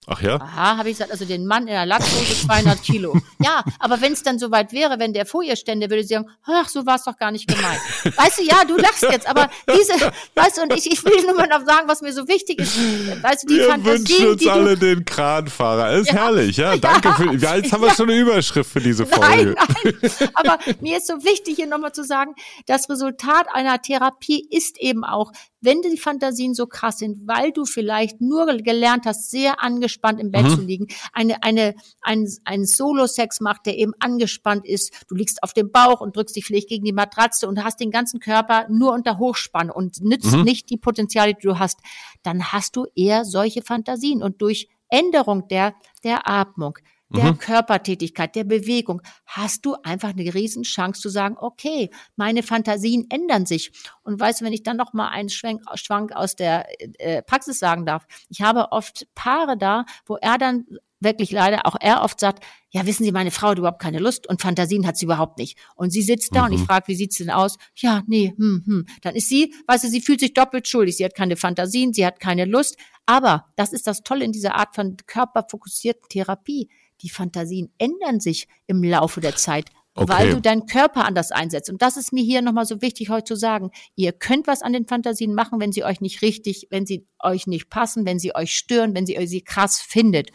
Ach 0.07 0.21
ja? 0.21 0.35
Aha, 0.35 0.77
habe 0.77 0.89
ich 0.89 0.97
gesagt, 0.97 1.11
also 1.11 1.25
den 1.25 1.45
Mann 1.47 1.63
in 1.63 1.73
der 1.73 1.85
Latzhose 1.85 2.45
200 2.47 2.81
Kilo. 2.83 3.15
Ja, 3.43 3.63
aber 3.79 4.01
wenn 4.01 4.13
es 4.13 4.23
dann 4.23 4.39
soweit 4.39 4.71
wäre, 4.71 4.97
wenn 4.97 5.13
der 5.13 5.25
vor 5.25 5.43
ihr 5.43 5.55
stände, 5.55 5.89
würde 5.89 6.01
sie 6.03 6.15
sagen, 6.15 6.29
ach, 6.45 6.67
so 6.69 6.85
war 6.85 6.95
es 6.95 7.03
doch 7.03 7.17
gar 7.17 7.31
nicht 7.31 7.47
gemeint. 7.47 7.79
Weißt 8.15 8.39
du, 8.39 8.43
ja, 8.43 8.63
du 8.65 8.75
lachst 8.77 9.03
jetzt, 9.03 9.27
aber 9.27 9.49
diese, 9.71 9.93
weißt 10.33 10.57
du, 10.57 10.61
und 10.63 10.73
ich, 10.73 10.89
ich 10.91 11.03
will 11.03 11.21
nur 11.25 11.35
mal 11.35 11.47
noch 11.47 11.63
sagen, 11.65 11.87
was 11.87 12.01
mir 12.01 12.13
so 12.13 12.27
wichtig 12.27 12.59
ist. 12.59 12.75
Weißt 13.21 13.43
du, 13.43 13.47
die 13.47 13.57
Wir 13.57 13.67
wünschen 13.67 13.83
Fantasien, 13.83 14.27
uns 14.29 14.37
die 14.39 14.45
du, 14.45 14.51
alle 14.51 14.77
den 14.77 15.05
Kranfahrer. 15.05 15.91
Ist 15.91 16.07
Ja. 16.07 16.13
herrlich, 16.13 16.57
ja. 16.57 16.77
Danke 16.77 17.13
für. 17.13 17.35
Ja, 17.35 17.55
jetzt 17.55 17.71
haben 17.73 17.83
wir 17.83 17.91
schon 17.93 18.09
eine 18.09 18.19
Überschrift 18.19 18.71
für 18.71 18.79
diese 18.81 19.05
Folge. 19.05 19.53
Nein, 19.83 19.93
nein. 20.01 20.29
Aber 20.33 20.57
mir 20.81 20.97
ist 20.97 21.07
so 21.07 21.23
wichtig, 21.23 21.57
hier 21.57 21.67
nochmal 21.67 21.91
zu 21.91 22.03
sagen, 22.03 22.33
das 22.65 22.89
Resultat 22.89 23.47
einer 23.53 23.81
Therapie 23.81 24.47
ist 24.49 24.79
eben 24.79 25.03
auch, 25.03 25.31
wenn 25.65 25.81
die 25.81 25.97
Fantasien 25.97 26.53
so 26.53 26.67
krass 26.67 26.99
sind, 26.99 27.27
weil 27.27 27.51
du 27.51 27.65
vielleicht 27.65 28.21
nur 28.21 28.45
gelernt 28.45 29.05
hast, 29.05 29.29
sehr 29.29 29.61
angespannt 29.61 30.19
im 30.19 30.31
Bett 30.31 30.45
mhm. 30.45 30.55
zu 30.55 30.61
liegen, 30.61 30.87
eine, 31.11 31.43
eine, 31.43 31.75
ein, 32.01 32.27
ein 32.45 32.65
Solo-Sex 32.65 33.41
macht, 33.41 33.65
der 33.65 33.77
eben 33.77 33.93
angespannt 33.99 34.65
ist, 34.65 34.93
du 35.07 35.15
liegst 35.15 35.43
auf 35.43 35.53
dem 35.53 35.71
Bauch 35.71 36.01
und 36.01 36.15
drückst 36.15 36.35
dich 36.35 36.45
vielleicht 36.45 36.69
gegen 36.69 36.85
die 36.85 36.93
Matratze 36.93 37.47
und 37.47 37.63
hast 37.63 37.79
den 37.79 37.91
ganzen 37.91 38.19
Körper 38.19 38.67
nur 38.69 38.93
unter 38.93 39.17
Hochspanne 39.17 39.73
und 39.73 40.01
nützt 40.01 40.35
mhm. 40.35 40.43
nicht 40.43 40.69
die 40.69 40.77
Potenziale, 40.77 41.33
die 41.33 41.47
du 41.47 41.59
hast, 41.59 41.79
dann 42.23 42.51
hast 42.51 42.75
du 42.75 42.85
eher 42.95 43.25
solche 43.25 43.61
Fantasien 43.61 44.23
und 44.23 44.41
durch 44.41 44.67
Änderung 44.89 45.47
der, 45.47 45.73
der 46.03 46.29
Atmung, 46.29 46.77
der 47.09 47.33
mhm. 47.33 47.37
Körpertätigkeit, 47.37 48.35
der 48.35 48.43
Bewegung, 48.43 49.01
hast 49.25 49.65
du 49.65 49.75
einfach 49.83 50.09
eine 50.09 50.33
Riesenchance 50.33 51.01
zu 51.01 51.09
sagen, 51.09 51.37
okay, 51.39 51.89
meine 52.15 52.43
Fantasien 52.43 53.05
ändern 53.09 53.45
sich. 53.45 53.71
Und 54.03 54.19
weißt 54.19 54.41
du, 54.41 54.45
wenn 54.45 54.53
ich 54.53 54.63
dann 54.63 54.77
noch 54.77 54.93
mal 54.93 55.09
einen 55.09 55.29
Schwenk, 55.29 55.61
Schwank 55.75 56.13
aus 56.13 56.35
der 56.35 56.65
äh, 56.99 57.21
Praxis 57.21 57.59
sagen 57.59 57.85
darf, 57.85 58.05
ich 58.29 58.41
habe 58.41 58.71
oft 58.71 59.07
Paare 59.13 59.57
da, 59.57 59.85
wo 60.05 60.15
er 60.17 60.37
dann 60.37 60.65
wirklich 60.99 61.31
leider 61.31 61.65
auch 61.65 61.75
er 61.79 62.01
oft 62.01 62.19
sagt, 62.19 62.43
ja, 62.71 62.85
wissen 62.85 63.03
Sie, 63.03 63.11
meine 63.11 63.31
Frau 63.31 63.49
hat 63.49 63.57
überhaupt 63.57 63.81
keine 63.81 63.99
Lust 63.99 64.27
und 64.27 64.41
Fantasien 64.41 64.87
hat 64.87 64.97
sie 64.97 65.05
überhaupt 65.05 65.37
nicht. 65.37 65.57
Und 65.75 65.91
sie 65.91 66.01
sitzt 66.01 66.35
da 66.35 66.41
mhm. 66.41 66.45
und 66.45 66.53
ich 66.53 66.61
mhm. 66.61 66.65
frage, 66.65 66.87
wie 66.87 66.95
sieht's 66.95 67.17
denn 67.17 67.29
aus? 67.29 67.57
Ja, 67.75 68.03
nee, 68.07 68.33
hm, 68.35 68.63
hm. 68.65 68.85
Dann 69.01 69.15
ist 69.15 69.29
sie, 69.29 69.53
weißt 69.67 69.85
du, 69.85 69.87
sie 69.89 70.01
fühlt 70.01 70.19
sich 70.19 70.33
doppelt 70.33 70.67
schuldig. 70.67 70.97
Sie 70.97 71.05
hat 71.05 71.15
keine 71.15 71.37
Fantasien, 71.37 71.93
sie 71.93 72.05
hat 72.05 72.19
keine 72.19 72.45
Lust. 72.45 72.77
Aber 73.05 73.45
das 73.55 73.71
ist 73.71 73.87
das 73.87 74.01
Tolle 74.01 74.25
in 74.25 74.31
dieser 74.31 74.55
Art 74.55 74.75
von 74.75 74.97
körperfokussierten 75.05 76.09
Therapie 76.09 76.69
die 77.01 77.09
Fantasien 77.09 77.71
ändern 77.77 78.19
sich 78.19 78.47
im 78.67 78.83
Laufe 78.83 79.21
der 79.21 79.35
Zeit, 79.35 79.69
okay. 79.95 80.09
weil 80.09 80.29
du 80.33 80.41
deinen 80.41 80.65
Körper 80.65 81.05
anders 81.05 81.31
einsetzt. 81.31 81.69
Und 81.69 81.81
das 81.81 81.97
ist 81.97 82.13
mir 82.13 82.23
hier 82.23 82.41
nochmal 82.41 82.65
so 82.65 82.81
wichtig 82.81 83.09
heute 83.09 83.25
zu 83.25 83.35
sagen. 83.35 83.71
Ihr 83.95 84.11
könnt 84.13 84.47
was 84.47 84.61
an 84.61 84.73
den 84.73 84.87
Fantasien 84.87 85.33
machen, 85.33 85.59
wenn 85.59 85.71
sie 85.71 85.83
euch 85.83 86.01
nicht 86.01 86.21
richtig, 86.21 86.67
wenn 86.69 86.85
sie 86.85 87.07
euch 87.19 87.47
nicht 87.47 87.69
passen, 87.69 88.05
wenn 88.05 88.19
sie 88.19 88.35
euch 88.35 88.55
stören, 88.55 88.95
wenn 88.95 89.05
sie 89.05 89.17
euch 89.17 89.29
sie 89.29 89.43
krass 89.43 89.79
findet. 89.79 90.31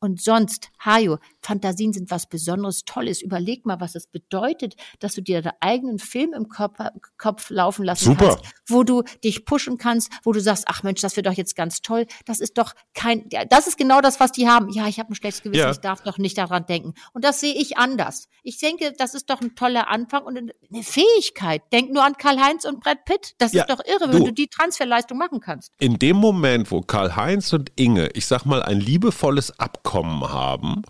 Und 0.00 0.20
sonst, 0.20 0.70
Hajo, 0.84 1.18
Fantasien 1.44 1.92
sind 1.92 2.10
was 2.10 2.26
Besonderes, 2.26 2.84
Tolles. 2.84 3.22
Überleg 3.22 3.66
mal, 3.66 3.80
was 3.80 3.94
es 3.94 4.06
bedeutet, 4.06 4.74
dass 4.98 5.14
du 5.14 5.20
dir 5.20 5.42
deinen 5.42 5.54
eigenen 5.60 5.98
Film 5.98 6.32
im 6.32 6.48
Kopf, 6.48 6.78
Kopf 7.18 7.50
laufen 7.50 7.84
lassen 7.84 8.06
Super. 8.06 8.36
kannst, 8.36 8.54
wo 8.66 8.82
du 8.82 9.02
dich 9.22 9.44
pushen 9.44 9.78
kannst, 9.78 10.10
wo 10.22 10.32
du 10.32 10.40
sagst, 10.40 10.64
ach 10.68 10.82
Mensch, 10.82 11.00
das 11.00 11.16
wird 11.16 11.26
doch 11.26 11.32
jetzt 11.32 11.54
ganz 11.54 11.82
toll. 11.82 12.06
Das 12.24 12.40
ist 12.40 12.56
doch 12.56 12.72
kein, 12.94 13.28
das 13.50 13.66
ist 13.66 13.76
genau 13.76 14.00
das, 14.00 14.20
was 14.20 14.32
die 14.32 14.48
haben. 14.48 14.70
Ja, 14.70 14.88
ich 14.88 14.98
habe 14.98 15.12
ein 15.12 15.14
schlechtes 15.14 15.42
Gewissen, 15.42 15.60
ja. 15.60 15.70
ich 15.70 15.78
darf 15.78 16.02
doch 16.02 16.18
nicht 16.18 16.38
daran 16.38 16.66
denken. 16.66 16.94
Und 17.12 17.24
das 17.24 17.40
sehe 17.40 17.54
ich 17.54 17.76
anders. 17.76 18.28
Ich 18.42 18.58
denke, 18.58 18.92
das 18.96 19.14
ist 19.14 19.28
doch 19.28 19.40
ein 19.40 19.54
toller 19.54 19.88
Anfang 19.88 20.24
und 20.24 20.38
eine 20.38 20.82
Fähigkeit. 20.82 21.62
Denk 21.72 21.92
nur 21.92 22.04
an 22.04 22.16
Karl-Heinz 22.16 22.64
und 22.64 22.80
Brad 22.80 23.04
Pitt. 23.04 23.34
Das 23.38 23.52
ja, 23.52 23.62
ist 23.62 23.70
doch 23.70 23.84
irre, 23.84 24.12
wenn 24.12 24.20
du, 24.20 24.26
du 24.26 24.32
die 24.32 24.48
Transferleistung 24.48 25.18
machen 25.18 25.40
kannst. 25.40 25.72
In 25.78 25.98
dem 25.98 26.16
Moment, 26.16 26.70
wo 26.70 26.80
Karl-Heinz 26.80 27.52
und 27.52 27.70
Inge, 27.76 28.08
ich 28.14 28.26
sag 28.26 28.44
mal, 28.44 28.62
ein 28.62 28.80
liebevolles 28.80 29.58
Abkommen 29.58 30.32
haben 30.32 30.82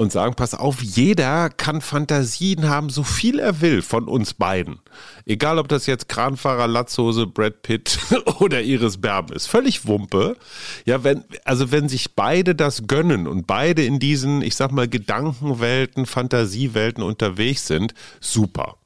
und 0.00 0.10
sagen, 0.10 0.34
pass 0.34 0.54
auf, 0.54 0.80
jeder 0.80 1.50
kann 1.50 1.82
Fantasien 1.82 2.70
haben, 2.70 2.88
so 2.88 3.02
viel 3.02 3.38
er 3.38 3.60
will 3.60 3.82
von 3.82 4.08
uns 4.08 4.32
beiden. 4.32 4.80
Egal, 5.26 5.58
ob 5.58 5.68
das 5.68 5.84
jetzt 5.84 6.08
Kranfahrer, 6.08 6.66
Latzhose, 6.66 7.26
Brad 7.26 7.60
Pitt 7.60 7.98
oder 8.40 8.62
Iris 8.62 8.96
Berben 8.96 9.36
ist. 9.36 9.46
Völlig 9.46 9.86
Wumpe. 9.86 10.38
Ja, 10.86 11.04
wenn, 11.04 11.24
also 11.44 11.70
wenn 11.70 11.90
sich 11.90 12.14
beide 12.14 12.54
das 12.54 12.86
gönnen 12.86 13.26
und 13.26 13.46
beide 13.46 13.84
in 13.84 13.98
diesen, 13.98 14.40
ich 14.40 14.56
sag 14.56 14.72
mal, 14.72 14.88
Gedankenwelten, 14.88 16.06
Fantasiewelten 16.06 17.02
unterwegs 17.02 17.66
sind, 17.66 17.92
super. 18.20 18.79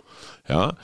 Ja, 0.46 0.74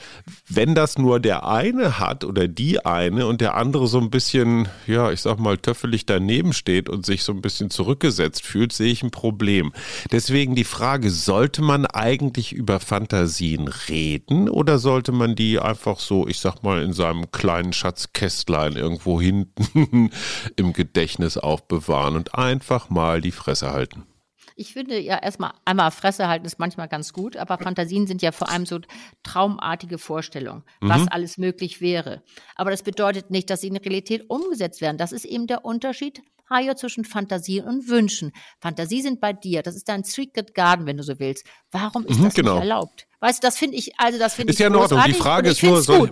wenn 0.48 0.74
das 0.74 0.96
nur 0.96 1.20
der 1.20 1.46
eine 1.46 1.98
hat 1.98 2.24
oder 2.24 2.48
die 2.48 2.86
eine 2.86 3.26
und 3.26 3.42
der 3.42 3.56
andere 3.56 3.88
so 3.88 3.98
ein 3.98 4.08
bisschen, 4.08 4.68
ja, 4.86 5.12
ich 5.12 5.20
sag 5.20 5.38
mal, 5.38 5.58
töffelig 5.58 6.06
daneben 6.06 6.54
steht 6.54 6.88
und 6.88 7.04
sich 7.04 7.24
so 7.24 7.32
ein 7.32 7.42
bisschen 7.42 7.68
zurückgesetzt 7.68 8.42
fühlt, 8.42 8.72
sehe 8.72 8.90
ich 8.90 9.02
ein 9.02 9.10
Problem. 9.10 9.74
Deswegen 10.12 10.54
die 10.54 10.64
Frage, 10.64 11.10
sollte 11.10 11.60
man 11.60 11.84
eigentlich 11.84 12.54
über 12.54 12.80
Fantasien 12.80 13.68
reden 13.68 14.48
oder 14.48 14.78
sollte 14.78 15.12
man 15.12 15.34
die 15.34 15.58
einfach 15.58 15.98
so, 15.98 16.26
ich 16.26 16.40
sag 16.40 16.62
mal, 16.62 16.82
in 16.82 16.94
seinem 16.94 17.30
kleinen 17.30 17.74
Schatzkästlein 17.74 18.76
irgendwo 18.76 19.20
hinten 19.20 20.10
im 20.56 20.72
Gedächtnis 20.72 21.36
aufbewahren 21.36 22.16
und 22.16 22.34
einfach 22.34 22.88
mal 22.88 23.20
die 23.20 23.30
Fresse 23.30 23.70
halten? 23.72 24.06
Ich 24.60 24.74
finde 24.74 25.00
ja 25.00 25.16
erstmal 25.16 25.52
einmal 25.64 25.90
Fresse 25.90 26.28
halten 26.28 26.44
ist 26.44 26.58
manchmal 26.58 26.86
ganz 26.86 27.14
gut, 27.14 27.34
aber 27.38 27.56
Fantasien 27.56 28.06
sind 28.06 28.20
ja 28.20 28.30
vor 28.30 28.50
allem 28.50 28.66
so 28.66 28.78
traumartige 29.22 29.96
Vorstellungen, 29.96 30.64
was 30.82 31.00
mhm. 31.00 31.08
alles 31.10 31.38
möglich 31.38 31.80
wäre. 31.80 32.22
Aber 32.56 32.70
das 32.70 32.82
bedeutet 32.82 33.30
nicht, 33.30 33.48
dass 33.48 33.62
sie 33.62 33.68
in 33.68 33.78
Realität 33.78 34.28
umgesetzt 34.28 34.82
werden. 34.82 34.98
Das 34.98 35.12
ist 35.12 35.24
eben 35.24 35.46
der 35.46 35.64
Unterschied 35.64 36.20
Hajo 36.50 36.74
zwischen 36.74 37.06
Fantasie 37.06 37.62
und 37.62 37.88
Wünschen. 37.88 38.32
Fantasie 38.60 39.00
sind 39.00 39.18
bei 39.18 39.32
dir, 39.32 39.62
das 39.62 39.76
ist 39.76 39.88
dein 39.88 40.04
Secret 40.04 40.54
Garden, 40.54 40.84
wenn 40.84 40.98
du 40.98 41.04
so 41.04 41.18
willst. 41.18 41.46
Warum 41.70 42.04
ist 42.04 42.18
mhm, 42.18 42.24
das 42.24 42.34
genau. 42.34 42.54
nicht 42.56 42.62
erlaubt? 42.64 43.06
Weißt 43.20 43.42
du, 43.42 43.46
das 43.46 43.56
finde 43.56 43.78
ich, 43.78 43.98
also 43.98 44.18
das 44.18 44.34
finde 44.34 44.50
ich. 44.50 44.56
Ist 44.56 44.60
ja 44.60 44.66
in 44.66 44.74
Ordnung. 44.74 45.00
Die 45.06 45.14
Frage 45.14 45.48
ist 45.48 45.62
nur, 45.62 45.80
soll, 45.80 46.10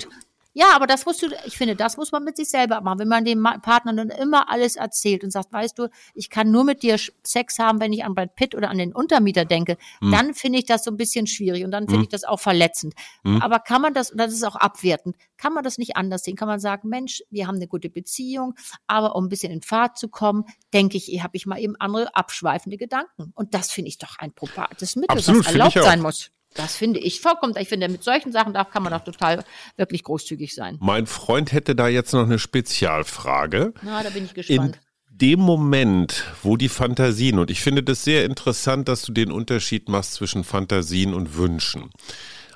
ja, 0.59 0.75
aber 0.75 0.89
das 0.89 1.07
musst 1.07 1.23
du, 1.23 1.29
ich 1.47 1.57
finde, 1.57 1.77
das 1.77 1.97
muss 1.97 2.11
man 2.11 2.25
mit 2.25 2.37
sich 2.37 2.51
selber 2.51 2.81
machen. 2.81 2.99
Wenn 2.99 3.07
man 3.07 3.25
dem 3.25 3.45
Partner 3.63 3.93
dann 3.93 4.11
immer 4.11 4.51
alles 4.51 4.75
erzählt 4.75 5.23
und 5.23 5.31
sagt, 5.31 5.53
weißt 5.53 5.79
du, 5.79 5.87
ich 6.15 6.31
kann 6.31 6.51
nur 6.51 6.65
mit 6.65 6.83
dir 6.83 6.97
Sex 7.23 7.61
haben, 7.61 7.79
wenn 7.79 7.93
ich 7.93 8.05
an 8.05 8.17
Brad 8.17 8.35
Pitt 8.35 8.57
oder 8.57 8.69
an 8.69 8.79
den 8.79 8.93
Untermieter 8.93 9.45
denke, 9.45 9.77
hm. 10.01 10.11
dann 10.11 10.35
finde 10.35 10.59
ich 10.59 10.65
das 10.65 10.83
so 10.83 10.91
ein 10.91 10.97
bisschen 10.97 11.29
schwierig 11.29 11.65
und 11.65 11.71
dann 11.71 11.85
finde 11.85 11.99
hm. 11.99 12.03
ich 12.03 12.09
das 12.09 12.25
auch 12.25 12.41
verletzend. 12.41 12.95
Hm. 13.23 13.41
Aber 13.41 13.61
kann 13.61 13.81
man 13.81 13.95
das, 13.95 14.11
und 14.11 14.19
das 14.19 14.33
ist 14.33 14.43
auch 14.43 14.57
abwertend, 14.57 15.15
kann 15.37 15.53
man 15.53 15.63
das 15.63 15.79
nicht 15.79 15.97
anders 15.97 16.25
sehen? 16.25 16.35
Kann 16.35 16.49
man 16.49 16.59
sagen, 16.59 16.89
Mensch, 16.89 17.23
wir 17.31 17.47
haben 17.47 17.55
eine 17.55 17.69
gute 17.69 17.89
Beziehung, 17.89 18.57
aber 18.89 19.15
um 19.15 19.27
ein 19.27 19.29
bisschen 19.29 19.53
in 19.53 19.63
Fahrt 19.63 19.97
zu 19.97 20.09
kommen, 20.09 20.45
denke 20.75 20.97
ich, 20.97 21.23
habe 21.23 21.37
ich 21.37 21.47
mal 21.47 21.61
eben 21.61 21.77
andere 21.77 22.17
abschweifende 22.17 22.79
Gedanken. 22.79 23.31
Und 23.37 23.55
das 23.55 23.71
finde 23.71 23.91
ich 23.91 23.99
doch 23.99 24.19
ein 24.19 24.33
probates 24.33 24.97
Mittel, 24.97 25.19
Absolut, 25.19 25.47
was 25.47 25.53
erlaubt 25.53 25.85
sein 25.85 26.03
muss. 26.03 26.33
Das 26.55 26.77
finde 26.77 26.99
ich 27.01 27.21
vollkommen. 27.21 27.55
Ich 27.59 27.69
finde, 27.69 27.89
mit 27.89 28.03
solchen 28.03 28.33
Sachen 28.33 28.53
darf, 28.53 28.71
kann 28.71 28.83
man 28.83 28.93
doch 28.93 29.05
total 29.05 29.45
wirklich 29.77 30.03
großzügig 30.03 30.55
sein. 30.55 30.77
Mein 30.81 31.07
Freund 31.07 31.53
hätte 31.53 31.75
da 31.77 31.89
jetzt 31.89 32.13
noch 32.13 32.25
eine 32.25 32.39
Spezialfrage. 32.39 33.75
Na, 33.83 34.03
da 34.03 34.11
bin 34.11 34.25
ich 34.25 34.35
gespannt. 34.35 34.77
In 35.11 35.19
dem 35.19 35.41
Moment, 35.41 36.25
wo 36.43 36.57
die 36.57 36.69
Fantasien, 36.69 37.39
und 37.39 37.51
ich 37.51 37.61
finde 37.61 37.83
das 37.83 38.05
sehr 38.05 38.25
interessant, 38.25 38.89
dass 38.89 39.03
du 39.03 39.13
den 39.13 39.31
Unterschied 39.31 39.89
machst 39.89 40.15
zwischen 40.15 40.45
Fantasien 40.45 41.15
und 41.15 41.37
Wünschen. 41.37 41.91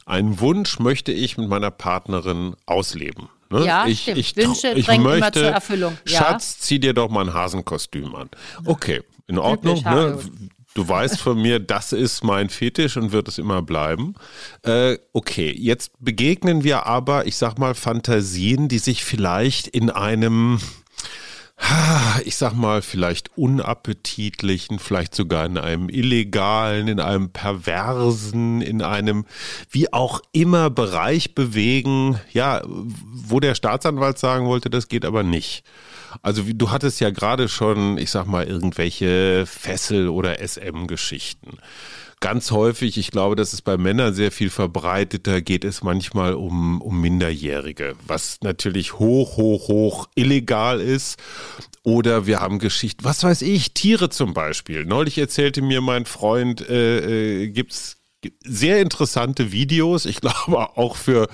Einen 0.04 0.40
Wunsch 0.40 0.78
möchte 0.78 1.12
ich 1.12 1.38
mit 1.38 1.48
meiner 1.48 1.70
Partnerin 1.70 2.56
ausleben. 2.66 3.28
Ne? 3.50 3.66
Ja, 3.66 3.86
ich, 3.86 4.02
stimmt. 4.02 4.18
Ich, 4.18 4.36
Wünsche 4.36 4.68
ich 4.68 4.86
möchte, 4.88 5.00
immer 5.00 5.32
zur 5.32 5.44
Erfüllung. 5.44 5.98
Ja. 6.08 6.18
Schatz, 6.18 6.58
zieh 6.58 6.80
dir 6.80 6.94
doch 6.94 7.10
mal 7.10 7.28
ein 7.28 7.34
Hasenkostüm 7.34 8.14
an. 8.14 8.30
Okay, 8.64 9.02
in 9.26 9.38
Ordnung. 9.38 9.82
Ne? 9.82 10.18
Du 10.74 10.88
weißt 10.88 11.20
von 11.20 11.40
mir, 11.40 11.58
das 11.60 11.92
ist 11.92 12.24
mein 12.24 12.48
Fetisch 12.48 12.96
und 12.96 13.12
wird 13.12 13.28
es 13.28 13.38
immer 13.38 13.60
bleiben. 13.60 14.14
Äh, 14.62 14.96
okay, 15.12 15.54
jetzt 15.56 15.92
begegnen 16.00 16.64
wir 16.64 16.86
aber, 16.86 17.26
ich 17.26 17.36
sag 17.36 17.58
mal, 17.58 17.74
Fantasien, 17.74 18.68
die 18.68 18.78
sich 18.78 19.04
vielleicht 19.04 19.68
in 19.68 19.90
einem, 19.90 20.60
ich 22.24 22.36
sag 22.36 22.54
mal, 22.54 22.80
vielleicht 22.80 23.36
unappetitlichen, 23.36 24.78
vielleicht 24.78 25.14
sogar 25.14 25.44
in 25.44 25.58
einem 25.58 25.90
illegalen, 25.90 26.88
in 26.88 27.00
einem 27.00 27.28
perversen, 27.28 28.62
in 28.62 28.80
einem 28.80 29.26
wie 29.70 29.92
auch 29.92 30.22
immer 30.32 30.70
Bereich 30.70 31.34
bewegen, 31.34 32.18
ja, 32.32 32.62
wo 32.64 33.40
der 33.40 33.54
Staatsanwalt 33.54 34.18
sagen 34.18 34.46
wollte, 34.46 34.70
das 34.70 34.88
geht 34.88 35.04
aber 35.04 35.22
nicht. 35.22 35.64
Also 36.20 36.42
du 36.46 36.70
hattest 36.70 37.00
ja 37.00 37.10
gerade 37.10 37.48
schon, 37.48 37.98
ich 37.98 38.10
sag 38.10 38.26
mal, 38.26 38.46
irgendwelche 38.46 39.44
Fessel- 39.46 40.08
oder 40.08 40.40
SM-Geschichten. 40.46 41.58
Ganz 42.20 42.52
häufig, 42.52 42.98
ich 42.98 43.10
glaube, 43.10 43.34
das 43.34 43.52
ist 43.52 43.62
bei 43.62 43.76
Männern 43.76 44.14
sehr 44.14 44.30
viel 44.30 44.48
verbreiteter, 44.48 45.40
geht 45.40 45.64
es 45.64 45.82
manchmal 45.82 46.34
um, 46.34 46.80
um 46.80 47.00
Minderjährige, 47.00 47.96
was 48.06 48.38
natürlich 48.42 49.00
hoch, 49.00 49.36
hoch, 49.36 49.66
hoch 49.66 50.08
illegal 50.14 50.80
ist. 50.80 51.18
Oder 51.82 52.26
wir 52.26 52.38
haben 52.38 52.60
Geschichten, 52.60 53.02
was 53.02 53.24
weiß 53.24 53.42
ich, 53.42 53.74
Tiere 53.74 54.08
zum 54.08 54.34
Beispiel. 54.34 54.84
Neulich 54.84 55.18
erzählte 55.18 55.62
mir 55.62 55.80
mein 55.80 56.04
Freund, 56.04 56.60
äh, 56.68 57.42
äh, 57.42 57.48
gibt's 57.48 58.01
sehr 58.44 58.80
interessante 58.80 59.52
Videos. 59.52 60.06
Ich 60.06 60.20
glaube 60.20 60.76
auch 60.76 60.96
für, 60.96 61.28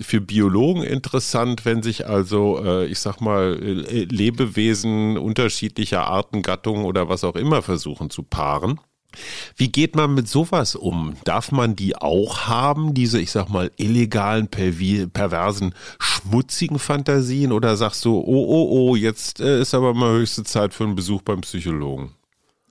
für 0.00 0.20
Biologen 0.20 0.82
interessant, 0.82 1.64
wenn 1.64 1.82
sich 1.82 2.06
also, 2.06 2.62
äh, 2.64 2.86
ich 2.86 2.98
sag 2.98 3.20
mal, 3.20 3.58
äh, 3.62 4.04
Lebewesen 4.04 5.16
unterschiedlicher 5.18 6.06
Arten, 6.06 6.42
Gattungen 6.42 6.84
oder 6.84 7.08
was 7.08 7.24
auch 7.24 7.36
immer 7.36 7.62
versuchen 7.62 8.10
zu 8.10 8.22
paaren. 8.22 8.80
Wie 9.56 9.70
geht 9.70 9.94
man 9.94 10.14
mit 10.14 10.28
sowas 10.28 10.74
um? 10.74 11.14
Darf 11.24 11.52
man 11.52 11.76
die 11.76 11.96
auch 11.96 12.46
haben, 12.46 12.94
diese, 12.94 13.20
ich 13.20 13.30
sag 13.30 13.48
mal, 13.48 13.70
illegalen, 13.76 14.48
perversen, 14.48 15.74
schmutzigen 15.98 16.78
Fantasien? 16.78 17.52
Oder 17.52 17.76
sagst 17.76 18.04
du, 18.04 18.16
oh, 18.16 18.24
oh, 18.24 18.68
oh, 18.70 18.96
jetzt 18.96 19.40
äh, 19.40 19.60
ist 19.60 19.74
aber 19.74 19.94
mal 19.94 20.14
höchste 20.14 20.44
Zeit 20.44 20.72
für 20.74 20.84
einen 20.84 20.94
Besuch 20.94 21.22
beim 21.22 21.42
Psychologen? 21.42 22.14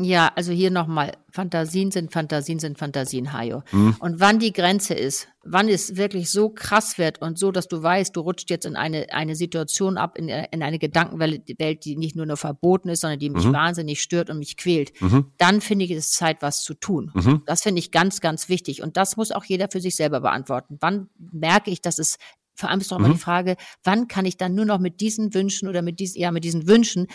Ja, 0.03 0.31
also 0.35 0.51
hier 0.51 0.71
nochmal, 0.71 1.13
Fantasien 1.29 1.91
sind 1.91 2.11
Fantasien 2.11 2.59
sind 2.59 2.77
Fantasien, 2.77 3.33
Hajo. 3.33 3.63
Hm. 3.69 3.95
Und 3.99 4.19
wann 4.19 4.39
die 4.39 4.53
Grenze 4.53 4.93
ist, 4.93 5.27
wann 5.43 5.69
es 5.69 5.95
wirklich 5.95 6.29
so 6.29 6.49
krass 6.49 6.97
wird 6.97 7.21
und 7.21 7.37
so, 7.37 7.51
dass 7.51 7.67
du 7.67 7.81
weißt, 7.81 8.15
du 8.15 8.21
rutscht 8.21 8.49
jetzt 8.49 8.65
in 8.65 8.75
eine, 8.75 9.11
eine 9.11 9.35
Situation 9.35 9.97
ab, 9.97 10.17
in, 10.17 10.29
in 10.29 10.63
eine 10.63 10.79
Gedankenwelt, 10.79 11.85
die 11.85 11.97
nicht 11.97 12.15
nur 12.15 12.25
nur 12.25 12.37
verboten 12.37 12.89
ist, 12.89 13.01
sondern 13.01 13.19
die 13.19 13.29
mich 13.29 13.45
mhm. 13.45 13.53
wahnsinnig 13.53 14.01
stört 14.01 14.29
und 14.29 14.39
mich 14.39 14.57
quält, 14.57 14.99
mhm. 15.01 15.31
dann 15.37 15.61
finde 15.61 15.85
ich 15.85 15.91
es 15.91 16.11
Zeit, 16.11 16.41
was 16.41 16.63
zu 16.63 16.73
tun. 16.73 17.11
Mhm. 17.13 17.43
Das 17.45 17.63
finde 17.63 17.79
ich 17.79 17.91
ganz, 17.91 18.21
ganz 18.21 18.49
wichtig. 18.49 18.81
Und 18.81 18.97
das 18.97 19.17
muss 19.17 19.31
auch 19.31 19.45
jeder 19.45 19.67
für 19.71 19.81
sich 19.81 19.95
selber 19.95 20.21
beantworten. 20.21 20.77
Wann 20.79 21.09
merke 21.17 21.71
ich, 21.71 21.81
dass 21.81 21.97
es 21.97 22.17
vor 22.55 22.69
allem 22.69 22.79
ist 22.79 22.91
doch 22.91 22.97
immer 22.97 23.07
mhm. 23.07 23.13
die 23.13 23.19
Frage, 23.19 23.55
wann 23.83 24.07
kann 24.07 24.25
ich 24.25 24.37
dann 24.37 24.55
nur 24.55 24.65
noch 24.65 24.79
mit 24.79 25.01
diesen 25.01 25.33
Wünschen 25.33 25.67
oder 25.67 25.81
mit 25.81 25.99
diesen, 25.99 26.19
ja, 26.19 26.31
mit 26.31 26.43
diesen 26.43 26.67
Wünschen 26.67 27.07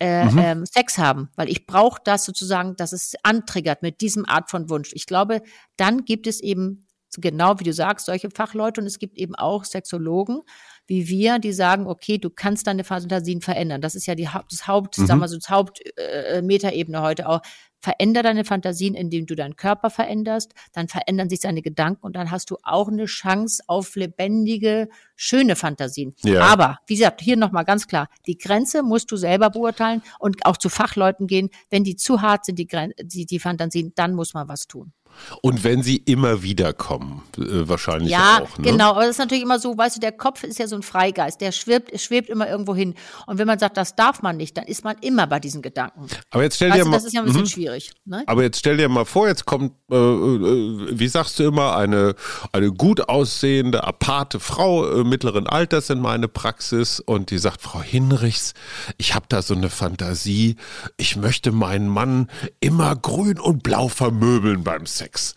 äh, 0.00 0.24
mhm. 0.24 0.38
ähm, 0.38 0.66
Sex 0.66 0.98
haben? 0.98 1.30
Weil 1.36 1.48
ich 1.48 1.66
brauche 1.66 2.00
das 2.04 2.24
sozusagen, 2.24 2.76
dass 2.76 2.92
es 2.92 3.14
antriggert 3.22 3.82
mit 3.82 4.00
diesem 4.00 4.26
Art 4.26 4.50
von 4.50 4.70
Wunsch. 4.70 4.90
Ich 4.94 5.06
glaube, 5.06 5.42
dann 5.76 6.04
gibt 6.04 6.26
es 6.26 6.40
eben, 6.40 6.86
genau 7.18 7.58
wie 7.58 7.64
du 7.64 7.72
sagst, 7.72 8.06
solche 8.06 8.30
Fachleute 8.30 8.80
und 8.80 8.86
es 8.86 8.98
gibt 8.98 9.16
eben 9.16 9.34
auch 9.34 9.64
Sexologen, 9.64 10.42
wie 10.86 11.08
wir, 11.08 11.38
die 11.38 11.52
sagen, 11.52 11.86
okay, 11.86 12.18
du 12.18 12.30
kannst 12.30 12.66
deine 12.66 12.84
Fantasien 12.84 13.40
verändern. 13.40 13.80
Das 13.80 13.94
ist 13.94 14.06
ja 14.06 14.14
die 14.14 14.28
Haupt, 14.28 14.52
das 14.52 14.66
Haupt, 14.66 14.98
mhm. 14.98 15.06
sagen 15.06 15.20
wir 15.20 15.28
so, 15.28 15.36
das 15.36 15.50
Haupt-Metaebene 15.50 16.98
äh, 16.98 17.00
heute 17.00 17.28
auch. 17.28 17.40
Veränder 17.86 18.24
deine 18.24 18.44
Fantasien, 18.44 18.96
indem 18.96 19.26
du 19.26 19.36
deinen 19.36 19.54
Körper 19.54 19.90
veränderst, 19.90 20.54
dann 20.72 20.88
verändern 20.88 21.30
sich 21.30 21.40
seine 21.40 21.62
Gedanken 21.62 22.04
und 22.04 22.16
dann 22.16 22.32
hast 22.32 22.50
du 22.50 22.56
auch 22.64 22.88
eine 22.88 23.04
Chance 23.04 23.62
auf 23.68 23.94
lebendige, 23.94 24.88
schöne 25.14 25.54
Fantasien. 25.54 26.12
Ja. 26.24 26.40
Aber, 26.40 26.80
wie 26.88 26.96
gesagt, 26.96 27.20
hier 27.20 27.36
nochmal 27.36 27.64
ganz 27.64 27.86
klar, 27.86 28.08
die 28.26 28.38
Grenze 28.38 28.82
musst 28.82 29.12
du 29.12 29.16
selber 29.16 29.50
beurteilen 29.50 30.02
und 30.18 30.46
auch 30.46 30.56
zu 30.56 30.68
Fachleuten 30.68 31.28
gehen. 31.28 31.48
Wenn 31.70 31.84
die 31.84 31.94
zu 31.94 32.22
hart 32.22 32.46
sind, 32.46 32.58
die, 32.58 32.66
die, 33.04 33.24
die 33.24 33.38
Fantasien, 33.38 33.92
dann 33.94 34.14
muss 34.14 34.34
man 34.34 34.48
was 34.48 34.66
tun. 34.66 34.92
Und 35.42 35.64
wenn 35.64 35.82
sie 35.82 35.96
immer 35.96 36.42
wieder 36.42 36.72
kommen, 36.72 37.22
äh, 37.38 37.68
wahrscheinlich 37.68 38.10
ja, 38.10 38.40
auch. 38.42 38.58
Ja, 38.58 38.64
ne? 38.64 38.70
genau. 38.72 38.90
Aber 38.90 39.02
das 39.02 39.10
ist 39.10 39.18
natürlich 39.18 39.42
immer 39.42 39.58
so, 39.58 39.76
weißt 39.76 39.96
du, 39.96 40.00
der 40.00 40.12
Kopf 40.12 40.42
ist 40.44 40.58
ja 40.58 40.66
so 40.66 40.76
ein 40.76 40.82
Freigeist, 40.82 41.40
der 41.40 41.52
schwebt, 41.52 41.98
schwebt 42.00 42.28
immer 42.28 42.48
irgendwo 42.48 42.74
hin. 42.74 42.94
Und 43.26 43.38
wenn 43.38 43.46
man 43.46 43.58
sagt, 43.58 43.76
das 43.76 43.94
darf 43.94 44.22
man 44.22 44.36
nicht, 44.36 44.56
dann 44.56 44.64
ist 44.64 44.84
man 44.84 44.96
immer 45.00 45.26
bei 45.26 45.40
diesen 45.40 45.62
Gedanken. 45.62 46.06
Aber 46.30 46.42
jetzt 46.42 46.56
stell 46.56 46.70
dir 46.70 46.80
weißt 46.80 46.88
mal, 46.88 46.96
das 46.96 47.04
ist 47.04 47.12
ja 47.12 47.20
ein 47.20 47.26
bisschen 47.26 47.42
mh. 47.42 47.48
schwierig. 47.48 47.92
Ne? 48.04 48.22
Aber 48.26 48.42
jetzt 48.42 48.58
stell 48.58 48.76
dir 48.76 48.88
mal 48.88 49.04
vor, 49.04 49.28
jetzt 49.28 49.44
kommt, 49.44 49.72
äh, 49.90 49.96
äh, 49.96 50.98
wie 50.98 51.08
sagst 51.08 51.38
du 51.38 51.44
immer, 51.44 51.76
eine, 51.76 52.14
eine 52.52 52.72
gut 52.72 53.08
aussehende, 53.08 53.84
aparte 53.84 54.40
Frau 54.40 55.00
äh, 55.00 55.04
mittleren 55.04 55.46
Alters 55.46 55.90
in 55.90 56.00
meine 56.00 56.28
Praxis 56.28 57.00
und 57.00 57.30
die 57.30 57.38
sagt, 57.38 57.62
Frau 57.62 57.82
Hinrichs, 57.82 58.54
ich 58.98 59.14
habe 59.14 59.26
da 59.28 59.42
so 59.42 59.54
eine 59.54 59.70
Fantasie, 59.70 60.56
ich 60.96 61.16
möchte 61.16 61.52
meinen 61.52 61.88
Mann 61.88 62.28
immer 62.60 62.94
grün 62.96 63.38
und 63.38 63.62
blau 63.62 63.88
vermöbeln 63.88 64.64
beim 64.64 64.86
Sex. 64.86 65.05
Sex. 65.06 65.34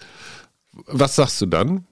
Was 0.87 1.15
sagst 1.15 1.39
du 1.41 1.45
dann? 1.45 1.85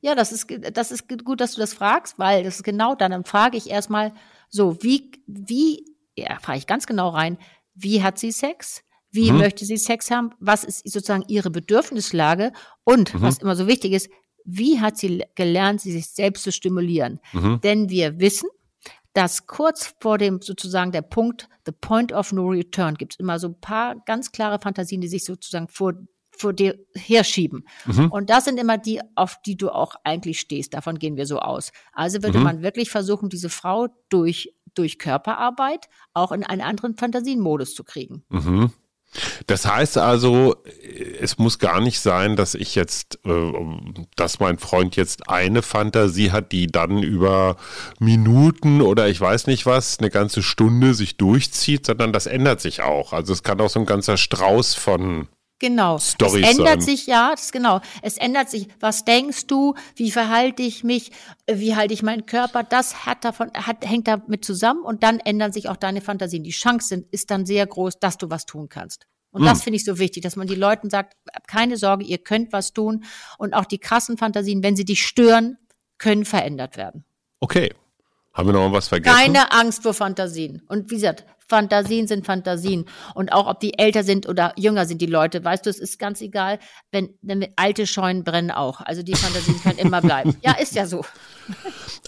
Ja, 0.00 0.14
das 0.14 0.30
ist, 0.30 0.46
das 0.72 0.92
ist 0.92 1.08
gut, 1.24 1.40
dass 1.40 1.54
du 1.54 1.60
das 1.60 1.74
fragst, 1.74 2.18
weil 2.18 2.44
das 2.44 2.56
ist 2.56 2.62
genau 2.62 2.94
dann. 2.94 3.10
Dann 3.10 3.24
frage 3.24 3.56
ich 3.56 3.68
erstmal 3.68 4.12
so, 4.48 4.80
wie, 4.82 5.10
wie, 5.26 5.84
ja, 6.16 6.38
frage 6.40 6.58
ich 6.58 6.66
ganz 6.68 6.86
genau 6.86 7.08
rein, 7.08 7.38
wie 7.74 8.02
hat 8.02 8.18
sie 8.18 8.30
Sex? 8.30 8.84
Wie 9.10 9.32
mhm. 9.32 9.38
möchte 9.38 9.64
sie 9.64 9.76
Sex 9.76 10.10
haben? 10.10 10.30
Was 10.38 10.62
ist 10.62 10.88
sozusagen 10.88 11.24
ihre 11.26 11.50
Bedürfnislage? 11.50 12.52
Und 12.84 13.14
mhm. 13.14 13.22
was 13.22 13.38
immer 13.38 13.56
so 13.56 13.66
wichtig 13.66 13.92
ist, 13.92 14.08
wie 14.44 14.80
hat 14.80 14.96
sie 14.96 15.24
gelernt, 15.34 15.80
sie 15.80 15.92
sich 15.92 16.08
selbst 16.08 16.44
zu 16.44 16.52
stimulieren? 16.52 17.20
Mhm. 17.32 17.60
Denn 17.62 17.90
wir 17.90 18.20
wissen, 18.20 18.48
dass 19.14 19.46
kurz 19.46 19.94
vor 20.00 20.18
dem 20.18 20.40
sozusagen 20.40 20.92
der 20.92 21.02
Punkt, 21.02 21.48
the 21.66 21.72
point 21.72 22.12
of 22.12 22.30
no 22.30 22.46
return, 22.46 22.94
gibt 22.94 23.14
es 23.14 23.18
immer 23.18 23.40
so 23.40 23.48
ein 23.48 23.60
paar 23.60 23.96
ganz 24.06 24.30
klare 24.30 24.60
Fantasien, 24.60 25.00
die 25.00 25.08
sich 25.08 25.24
sozusagen 25.24 25.66
vor 25.66 25.94
vor 26.38 26.52
dir 26.52 26.78
herschieben. 26.94 27.66
Mhm. 27.86 28.10
Und 28.10 28.30
das 28.30 28.44
sind 28.44 28.58
immer 28.58 28.78
die, 28.78 29.00
auf 29.14 29.40
die 29.44 29.56
du 29.56 29.70
auch 29.70 29.96
eigentlich 30.04 30.40
stehst. 30.40 30.74
Davon 30.74 30.98
gehen 30.98 31.16
wir 31.16 31.26
so 31.26 31.40
aus. 31.40 31.72
Also 31.92 32.22
würde 32.22 32.38
mhm. 32.38 32.44
man 32.44 32.62
wirklich 32.62 32.90
versuchen, 32.90 33.28
diese 33.28 33.50
Frau 33.50 33.88
durch, 34.08 34.54
durch 34.74 34.98
Körperarbeit 34.98 35.88
auch 36.14 36.32
in 36.32 36.44
einen 36.44 36.62
anderen 36.62 36.96
Fantasienmodus 36.96 37.74
zu 37.74 37.84
kriegen. 37.84 38.24
Mhm. 38.28 38.72
Das 39.46 39.66
heißt 39.66 39.96
also, 39.96 40.56
es 41.18 41.38
muss 41.38 41.58
gar 41.58 41.80
nicht 41.80 41.98
sein, 42.00 42.36
dass 42.36 42.54
ich 42.54 42.74
jetzt, 42.74 43.18
äh, 43.24 43.52
dass 44.16 44.38
mein 44.38 44.58
Freund 44.58 44.96
jetzt 44.96 45.30
eine 45.30 45.62
Fantasie 45.62 46.30
hat, 46.30 46.52
die 46.52 46.66
dann 46.66 47.02
über 47.02 47.56
Minuten 47.98 48.82
oder 48.82 49.08
ich 49.08 49.20
weiß 49.20 49.46
nicht 49.46 49.64
was, 49.64 49.98
eine 49.98 50.10
ganze 50.10 50.42
Stunde 50.42 50.92
sich 50.92 51.16
durchzieht, 51.16 51.86
sondern 51.86 52.12
das 52.12 52.26
ändert 52.26 52.60
sich 52.60 52.82
auch. 52.82 53.12
Also 53.14 53.32
es 53.32 53.42
kann 53.42 53.60
auch 53.60 53.70
so 53.70 53.80
ein 53.80 53.86
ganzer 53.86 54.18
Strauß 54.18 54.74
von 54.74 55.28
Genau. 55.58 55.98
Storys 55.98 56.46
es 56.46 56.58
ändert 56.58 56.68
sein. 56.68 56.80
sich, 56.80 57.06
ja, 57.06 57.32
das 57.32 57.50
genau. 57.50 57.80
Es 58.02 58.16
ändert 58.16 58.48
sich. 58.48 58.68
Was 58.78 59.04
denkst 59.04 59.46
du? 59.48 59.74
Wie 59.96 60.10
verhalte 60.10 60.62
ich 60.62 60.84
mich? 60.84 61.10
Wie 61.50 61.74
halte 61.74 61.94
ich 61.94 62.02
meinen 62.02 62.26
Körper? 62.26 62.62
Das 62.62 63.06
hat 63.06 63.24
davon, 63.24 63.50
hat, 63.54 63.84
hängt 63.84 64.06
damit 64.06 64.44
zusammen 64.44 64.82
und 64.82 65.02
dann 65.02 65.18
ändern 65.18 65.52
sich 65.52 65.68
auch 65.68 65.76
deine 65.76 66.00
Fantasien. 66.00 66.44
Die 66.44 66.50
Chance 66.50 67.04
ist 67.10 67.30
dann 67.30 67.44
sehr 67.44 67.66
groß, 67.66 67.98
dass 67.98 68.18
du 68.18 68.30
was 68.30 68.46
tun 68.46 68.68
kannst. 68.68 69.06
Und 69.30 69.42
hm. 69.42 69.48
das 69.48 69.62
finde 69.62 69.76
ich 69.76 69.84
so 69.84 69.98
wichtig, 69.98 70.22
dass 70.22 70.36
man 70.36 70.46
die 70.46 70.54
Leuten 70.54 70.90
sagt, 70.90 71.16
keine 71.48 71.76
Sorge, 71.76 72.04
ihr 72.04 72.18
könnt 72.18 72.52
was 72.52 72.72
tun. 72.72 73.04
Und 73.36 73.54
auch 73.54 73.64
die 73.64 73.78
krassen 73.78 74.16
Fantasien, 74.16 74.62
wenn 74.62 74.76
sie 74.76 74.84
dich 74.84 75.04
stören, 75.04 75.58
können 75.98 76.24
verändert 76.24 76.76
werden. 76.76 77.04
Okay. 77.40 77.74
Haben 78.32 78.48
wir 78.48 78.52
noch 78.52 78.70
was 78.70 78.86
vergessen? 78.86 79.16
Keine 79.16 79.50
Angst 79.50 79.82
vor 79.82 79.94
Fantasien. 79.94 80.62
Und 80.68 80.92
wie 80.92 80.94
gesagt, 80.94 81.24
Fantasien 81.48 82.06
sind 82.06 82.26
Fantasien. 82.26 82.84
Und 83.14 83.32
auch 83.32 83.46
ob 83.46 83.60
die 83.60 83.78
älter 83.78 84.04
sind 84.04 84.28
oder 84.28 84.52
jünger 84.56 84.86
sind 84.86 85.00
die 85.00 85.06
Leute, 85.06 85.44
weißt 85.44 85.66
du, 85.66 85.70
es 85.70 85.78
ist 85.78 85.98
ganz 85.98 86.20
egal, 86.20 86.58
wenn, 86.90 87.10
wenn 87.22 87.46
alte 87.56 87.86
Scheunen 87.86 88.24
brennen 88.24 88.50
auch. 88.50 88.80
Also 88.80 89.02
die 89.02 89.14
Fantasien 89.14 89.60
können 89.62 89.78
immer 89.78 90.00
bleiben. 90.00 90.36
Ja, 90.42 90.52
ist 90.52 90.74
ja 90.74 90.86
so. 90.86 91.04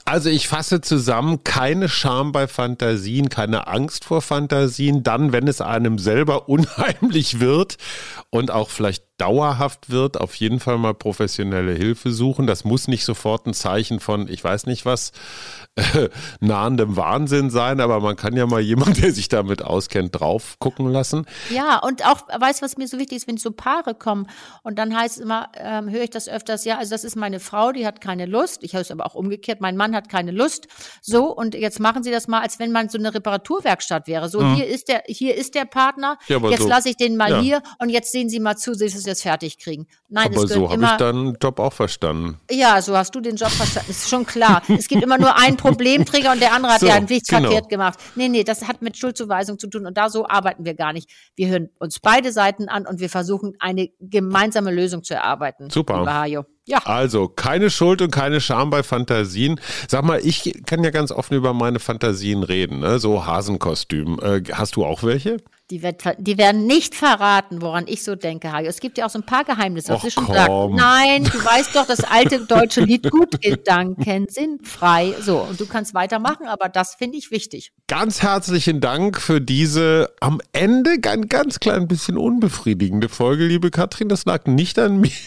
Also 0.04 0.28
ich 0.28 0.48
fasse 0.48 0.80
zusammen, 0.80 1.44
keine 1.44 1.88
Scham 1.88 2.32
bei 2.32 2.46
Fantasien, 2.48 3.28
keine 3.28 3.66
Angst 3.68 4.04
vor 4.04 4.22
Fantasien, 4.22 5.02
dann, 5.02 5.32
wenn 5.32 5.48
es 5.48 5.60
einem 5.60 5.98
selber 5.98 6.48
unheimlich 6.48 7.40
wird 7.40 7.76
und 8.30 8.50
auch 8.50 8.70
vielleicht 8.70 9.04
dauerhaft 9.20 9.90
wird, 9.90 10.18
auf 10.18 10.34
jeden 10.34 10.60
Fall 10.60 10.78
mal 10.78 10.94
professionelle 10.94 11.72
Hilfe 11.74 12.10
suchen. 12.10 12.46
Das 12.46 12.64
muss 12.64 12.88
nicht 12.88 13.04
sofort 13.04 13.46
ein 13.46 13.54
Zeichen 13.54 14.00
von, 14.00 14.28
ich 14.28 14.42
weiß 14.42 14.66
nicht 14.66 14.86
was, 14.86 15.12
äh, 15.76 16.08
nahendem 16.40 16.96
Wahnsinn 16.96 17.50
sein, 17.50 17.80
aber 17.80 18.00
man 18.00 18.16
kann 18.16 18.36
ja 18.36 18.46
mal 18.46 18.60
jemand, 18.60 19.02
der 19.02 19.12
sich 19.12 19.28
damit 19.28 19.62
auskennt, 19.62 20.18
drauf 20.18 20.56
gucken 20.58 20.90
lassen. 20.90 21.26
Ja, 21.50 21.78
und 21.78 22.06
auch, 22.06 22.22
weißt 22.28 22.60
du, 22.60 22.64
was 22.64 22.76
mir 22.76 22.88
so 22.88 22.98
wichtig 22.98 23.18
ist, 23.18 23.28
wenn 23.28 23.36
so 23.36 23.50
Paare 23.50 23.94
kommen 23.94 24.26
und 24.62 24.78
dann 24.78 24.96
heißt 24.96 25.16
es 25.16 25.22
immer, 25.22 25.50
ähm, 25.54 25.90
höre 25.90 26.02
ich 26.02 26.10
das 26.10 26.28
öfters, 26.28 26.64
ja, 26.64 26.78
also 26.78 26.90
das 26.90 27.04
ist 27.04 27.16
meine 27.16 27.40
Frau, 27.40 27.72
die 27.72 27.86
hat 27.86 28.00
keine 28.00 28.26
Lust. 28.26 28.62
Ich 28.62 28.72
höre 28.72 28.80
es 28.80 28.90
aber 28.90 29.06
auch 29.06 29.14
umgekehrt, 29.14 29.60
mein 29.60 29.76
Mann 29.76 29.94
hat 29.94 30.08
keine 30.08 30.30
Lust. 30.30 30.68
So, 31.02 31.34
und 31.34 31.54
jetzt 31.54 31.78
machen 31.78 32.02
Sie 32.02 32.10
das 32.10 32.26
mal, 32.26 32.40
als 32.40 32.58
wenn 32.58 32.72
man 32.72 32.88
so 32.88 32.98
eine 32.98 33.12
Reparaturwerkstatt 33.12 34.06
wäre. 34.06 34.28
So, 34.28 34.40
mhm. 34.40 34.54
hier 34.54 34.66
ist 34.66 34.88
der, 34.88 35.02
hier 35.06 35.34
ist 35.34 35.54
der 35.54 35.66
Partner, 35.66 36.18
ja, 36.28 36.38
jetzt 36.48 36.62
so, 36.62 36.68
lasse 36.68 36.88
ich 36.88 36.96
den 36.96 37.16
mal 37.16 37.30
ja. 37.30 37.40
hier 37.40 37.62
und 37.78 37.90
jetzt 37.90 38.12
sehen 38.12 38.28
Sie 38.28 38.40
mal 38.40 38.56
zu, 38.56 38.74
Sie 38.74 38.88
das 39.10 39.22
fertig 39.22 39.58
kriegen. 39.58 39.86
Nein, 40.08 40.28
aber 40.34 40.46
so 40.46 40.70
habe 40.70 40.82
ich 40.82 40.90
deinen 40.92 41.36
Job 41.40 41.58
auch 41.58 41.72
verstanden. 41.72 42.38
Ja, 42.50 42.80
so 42.80 42.96
hast 42.96 43.14
du 43.14 43.20
den 43.20 43.36
Job 43.36 43.50
verstanden. 43.50 43.90
ist 43.90 44.08
schon 44.08 44.26
klar. 44.26 44.62
es 44.68 44.88
gibt 44.88 45.02
immer 45.02 45.18
nur 45.18 45.36
einen 45.36 45.56
Problemträger 45.56 46.32
und 46.32 46.40
der 46.40 46.54
andere 46.54 46.72
hat 46.72 46.80
so, 46.80 46.86
ja 46.86 47.00
nichts 47.00 47.28
genau. 47.28 47.42
verkehrt 47.42 47.68
gemacht. 47.68 47.98
Nee, 48.14 48.28
nee, 48.28 48.44
das 48.44 48.66
hat 48.66 48.82
mit 48.82 48.96
Schuldzuweisung 48.96 49.58
zu 49.58 49.68
tun 49.68 49.86
und 49.86 49.96
da 49.96 50.08
so 50.08 50.26
arbeiten 50.26 50.64
wir 50.64 50.74
gar 50.74 50.92
nicht. 50.92 51.10
Wir 51.36 51.48
hören 51.48 51.68
uns 51.78 52.00
beide 52.00 52.32
Seiten 52.32 52.68
an 52.68 52.86
und 52.86 53.00
wir 53.00 53.10
versuchen 53.10 53.54
eine 53.58 53.90
gemeinsame 54.00 54.70
Lösung 54.70 55.02
zu 55.02 55.14
erarbeiten. 55.14 55.70
Super. 55.70 56.04
Ja. 56.66 56.78
Also 56.84 57.26
keine 57.26 57.68
Schuld 57.68 58.00
und 58.00 58.12
keine 58.12 58.40
Scham 58.40 58.70
bei 58.70 58.84
Fantasien. 58.84 59.60
Sag 59.88 60.04
mal, 60.04 60.20
ich 60.24 60.62
kann 60.66 60.84
ja 60.84 60.90
ganz 60.90 61.10
offen 61.10 61.34
über 61.34 61.52
meine 61.52 61.80
Fantasien 61.80 62.44
reden, 62.44 62.78
ne? 62.78 63.00
so 63.00 63.26
Hasenkostüm. 63.26 64.20
Äh, 64.22 64.42
hast 64.52 64.76
du 64.76 64.84
auch 64.84 65.02
welche? 65.02 65.38
Die, 65.70 65.82
wird, 65.82 66.02
die, 66.18 66.36
werden 66.36 66.66
nicht 66.66 66.96
verraten, 66.96 67.62
woran 67.62 67.84
ich 67.86 68.02
so 68.02 68.16
denke, 68.16 68.50
Hajo. 68.50 68.66
Es 68.66 68.80
gibt 68.80 68.98
ja 68.98 69.06
auch 69.06 69.10
so 69.10 69.20
ein 69.20 69.26
paar 69.26 69.44
Geheimnisse, 69.44 69.92
was 69.92 70.02
ich 70.02 70.12
schon 70.12 70.26
gesagt 70.26 70.50
Nein, 70.72 71.22
du 71.24 71.44
weißt 71.44 71.76
doch, 71.76 71.86
das 71.86 72.00
alte 72.00 72.40
deutsche 72.46 72.80
Lied 72.80 73.08
gut, 73.10 73.40
Gedanken 73.40 74.26
sind 74.28 74.66
frei. 74.66 75.14
So, 75.20 75.38
und 75.38 75.60
du 75.60 75.66
kannst 75.66 75.94
weitermachen, 75.94 76.46
aber 76.48 76.68
das 76.68 76.96
finde 76.96 77.18
ich 77.18 77.30
wichtig. 77.30 77.72
Ganz 77.86 78.20
herzlichen 78.22 78.80
Dank 78.80 79.20
für 79.20 79.40
diese 79.40 80.10
am 80.20 80.40
Ende 80.52 80.96
ein 81.08 81.28
ganz 81.28 81.60
klein 81.60 81.86
bisschen 81.86 82.16
unbefriedigende 82.18 83.08
Folge, 83.08 83.46
liebe 83.46 83.70
Katrin. 83.70 84.08
Das 84.08 84.24
lag 84.24 84.46
nicht 84.46 84.78
an 84.78 85.00
mir. 85.00 85.10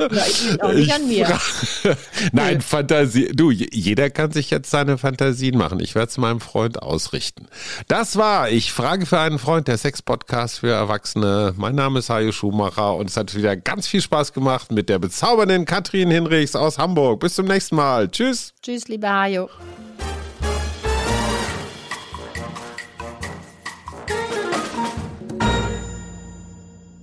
Ja, 0.00 0.24
ich 0.26 0.62
auch 0.62 0.72
nicht 0.72 0.86
ich 0.86 0.94
an 0.94 1.06
mir. 1.06 1.38
Nein, 2.32 2.56
nee. 2.56 2.60
Fantasie. 2.60 3.28
Du, 3.34 3.50
jeder 3.50 4.10
kann 4.10 4.32
sich 4.32 4.50
jetzt 4.50 4.70
seine 4.70 4.98
Fantasien 4.98 5.56
machen. 5.56 5.78
Ich 5.80 5.94
werde 5.94 6.08
es 6.08 6.18
meinem 6.18 6.40
Freund 6.40 6.82
ausrichten. 6.82 7.46
Das 7.86 8.16
war, 8.16 8.50
ich 8.50 8.72
frage 8.72 9.06
für 9.06 9.20
einen 9.20 9.38
Freund 9.38 9.49
Freund, 9.50 9.66
der 9.66 9.78
Sex-Podcast 9.78 10.60
für 10.60 10.70
Erwachsene. 10.70 11.54
Mein 11.56 11.74
Name 11.74 11.98
ist 11.98 12.08
Hajo 12.08 12.30
Schumacher 12.30 12.94
und 12.94 13.10
es 13.10 13.16
hat 13.16 13.34
wieder 13.34 13.56
ganz 13.56 13.88
viel 13.88 14.00
Spaß 14.00 14.32
gemacht 14.32 14.70
mit 14.70 14.88
der 14.88 15.00
bezaubernden 15.00 15.64
Katrin 15.64 16.08
Hinrichs 16.08 16.54
aus 16.54 16.78
Hamburg. 16.78 17.18
Bis 17.18 17.34
zum 17.34 17.46
nächsten 17.46 17.74
Mal. 17.74 18.08
Tschüss. 18.08 18.54
Tschüss, 18.62 18.86
lieber 18.86 19.10
Hajo. 19.10 19.50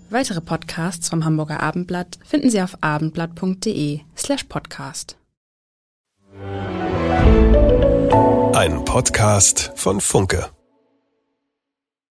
Weitere 0.09 0.39
Podcasts 0.39 1.09
vom 1.09 1.25
Hamburger 1.25 1.61
Abendblatt 1.61 2.17
finden 2.23 2.49
Sie 2.49 2.61
auf 2.61 2.77
abendblatt.de 2.79 3.99
slash 4.15 4.45
podcast. 4.45 5.17
Ein 8.53 8.85
Podcast 8.85 9.73
von 9.75 9.99
Funke. 9.99 10.49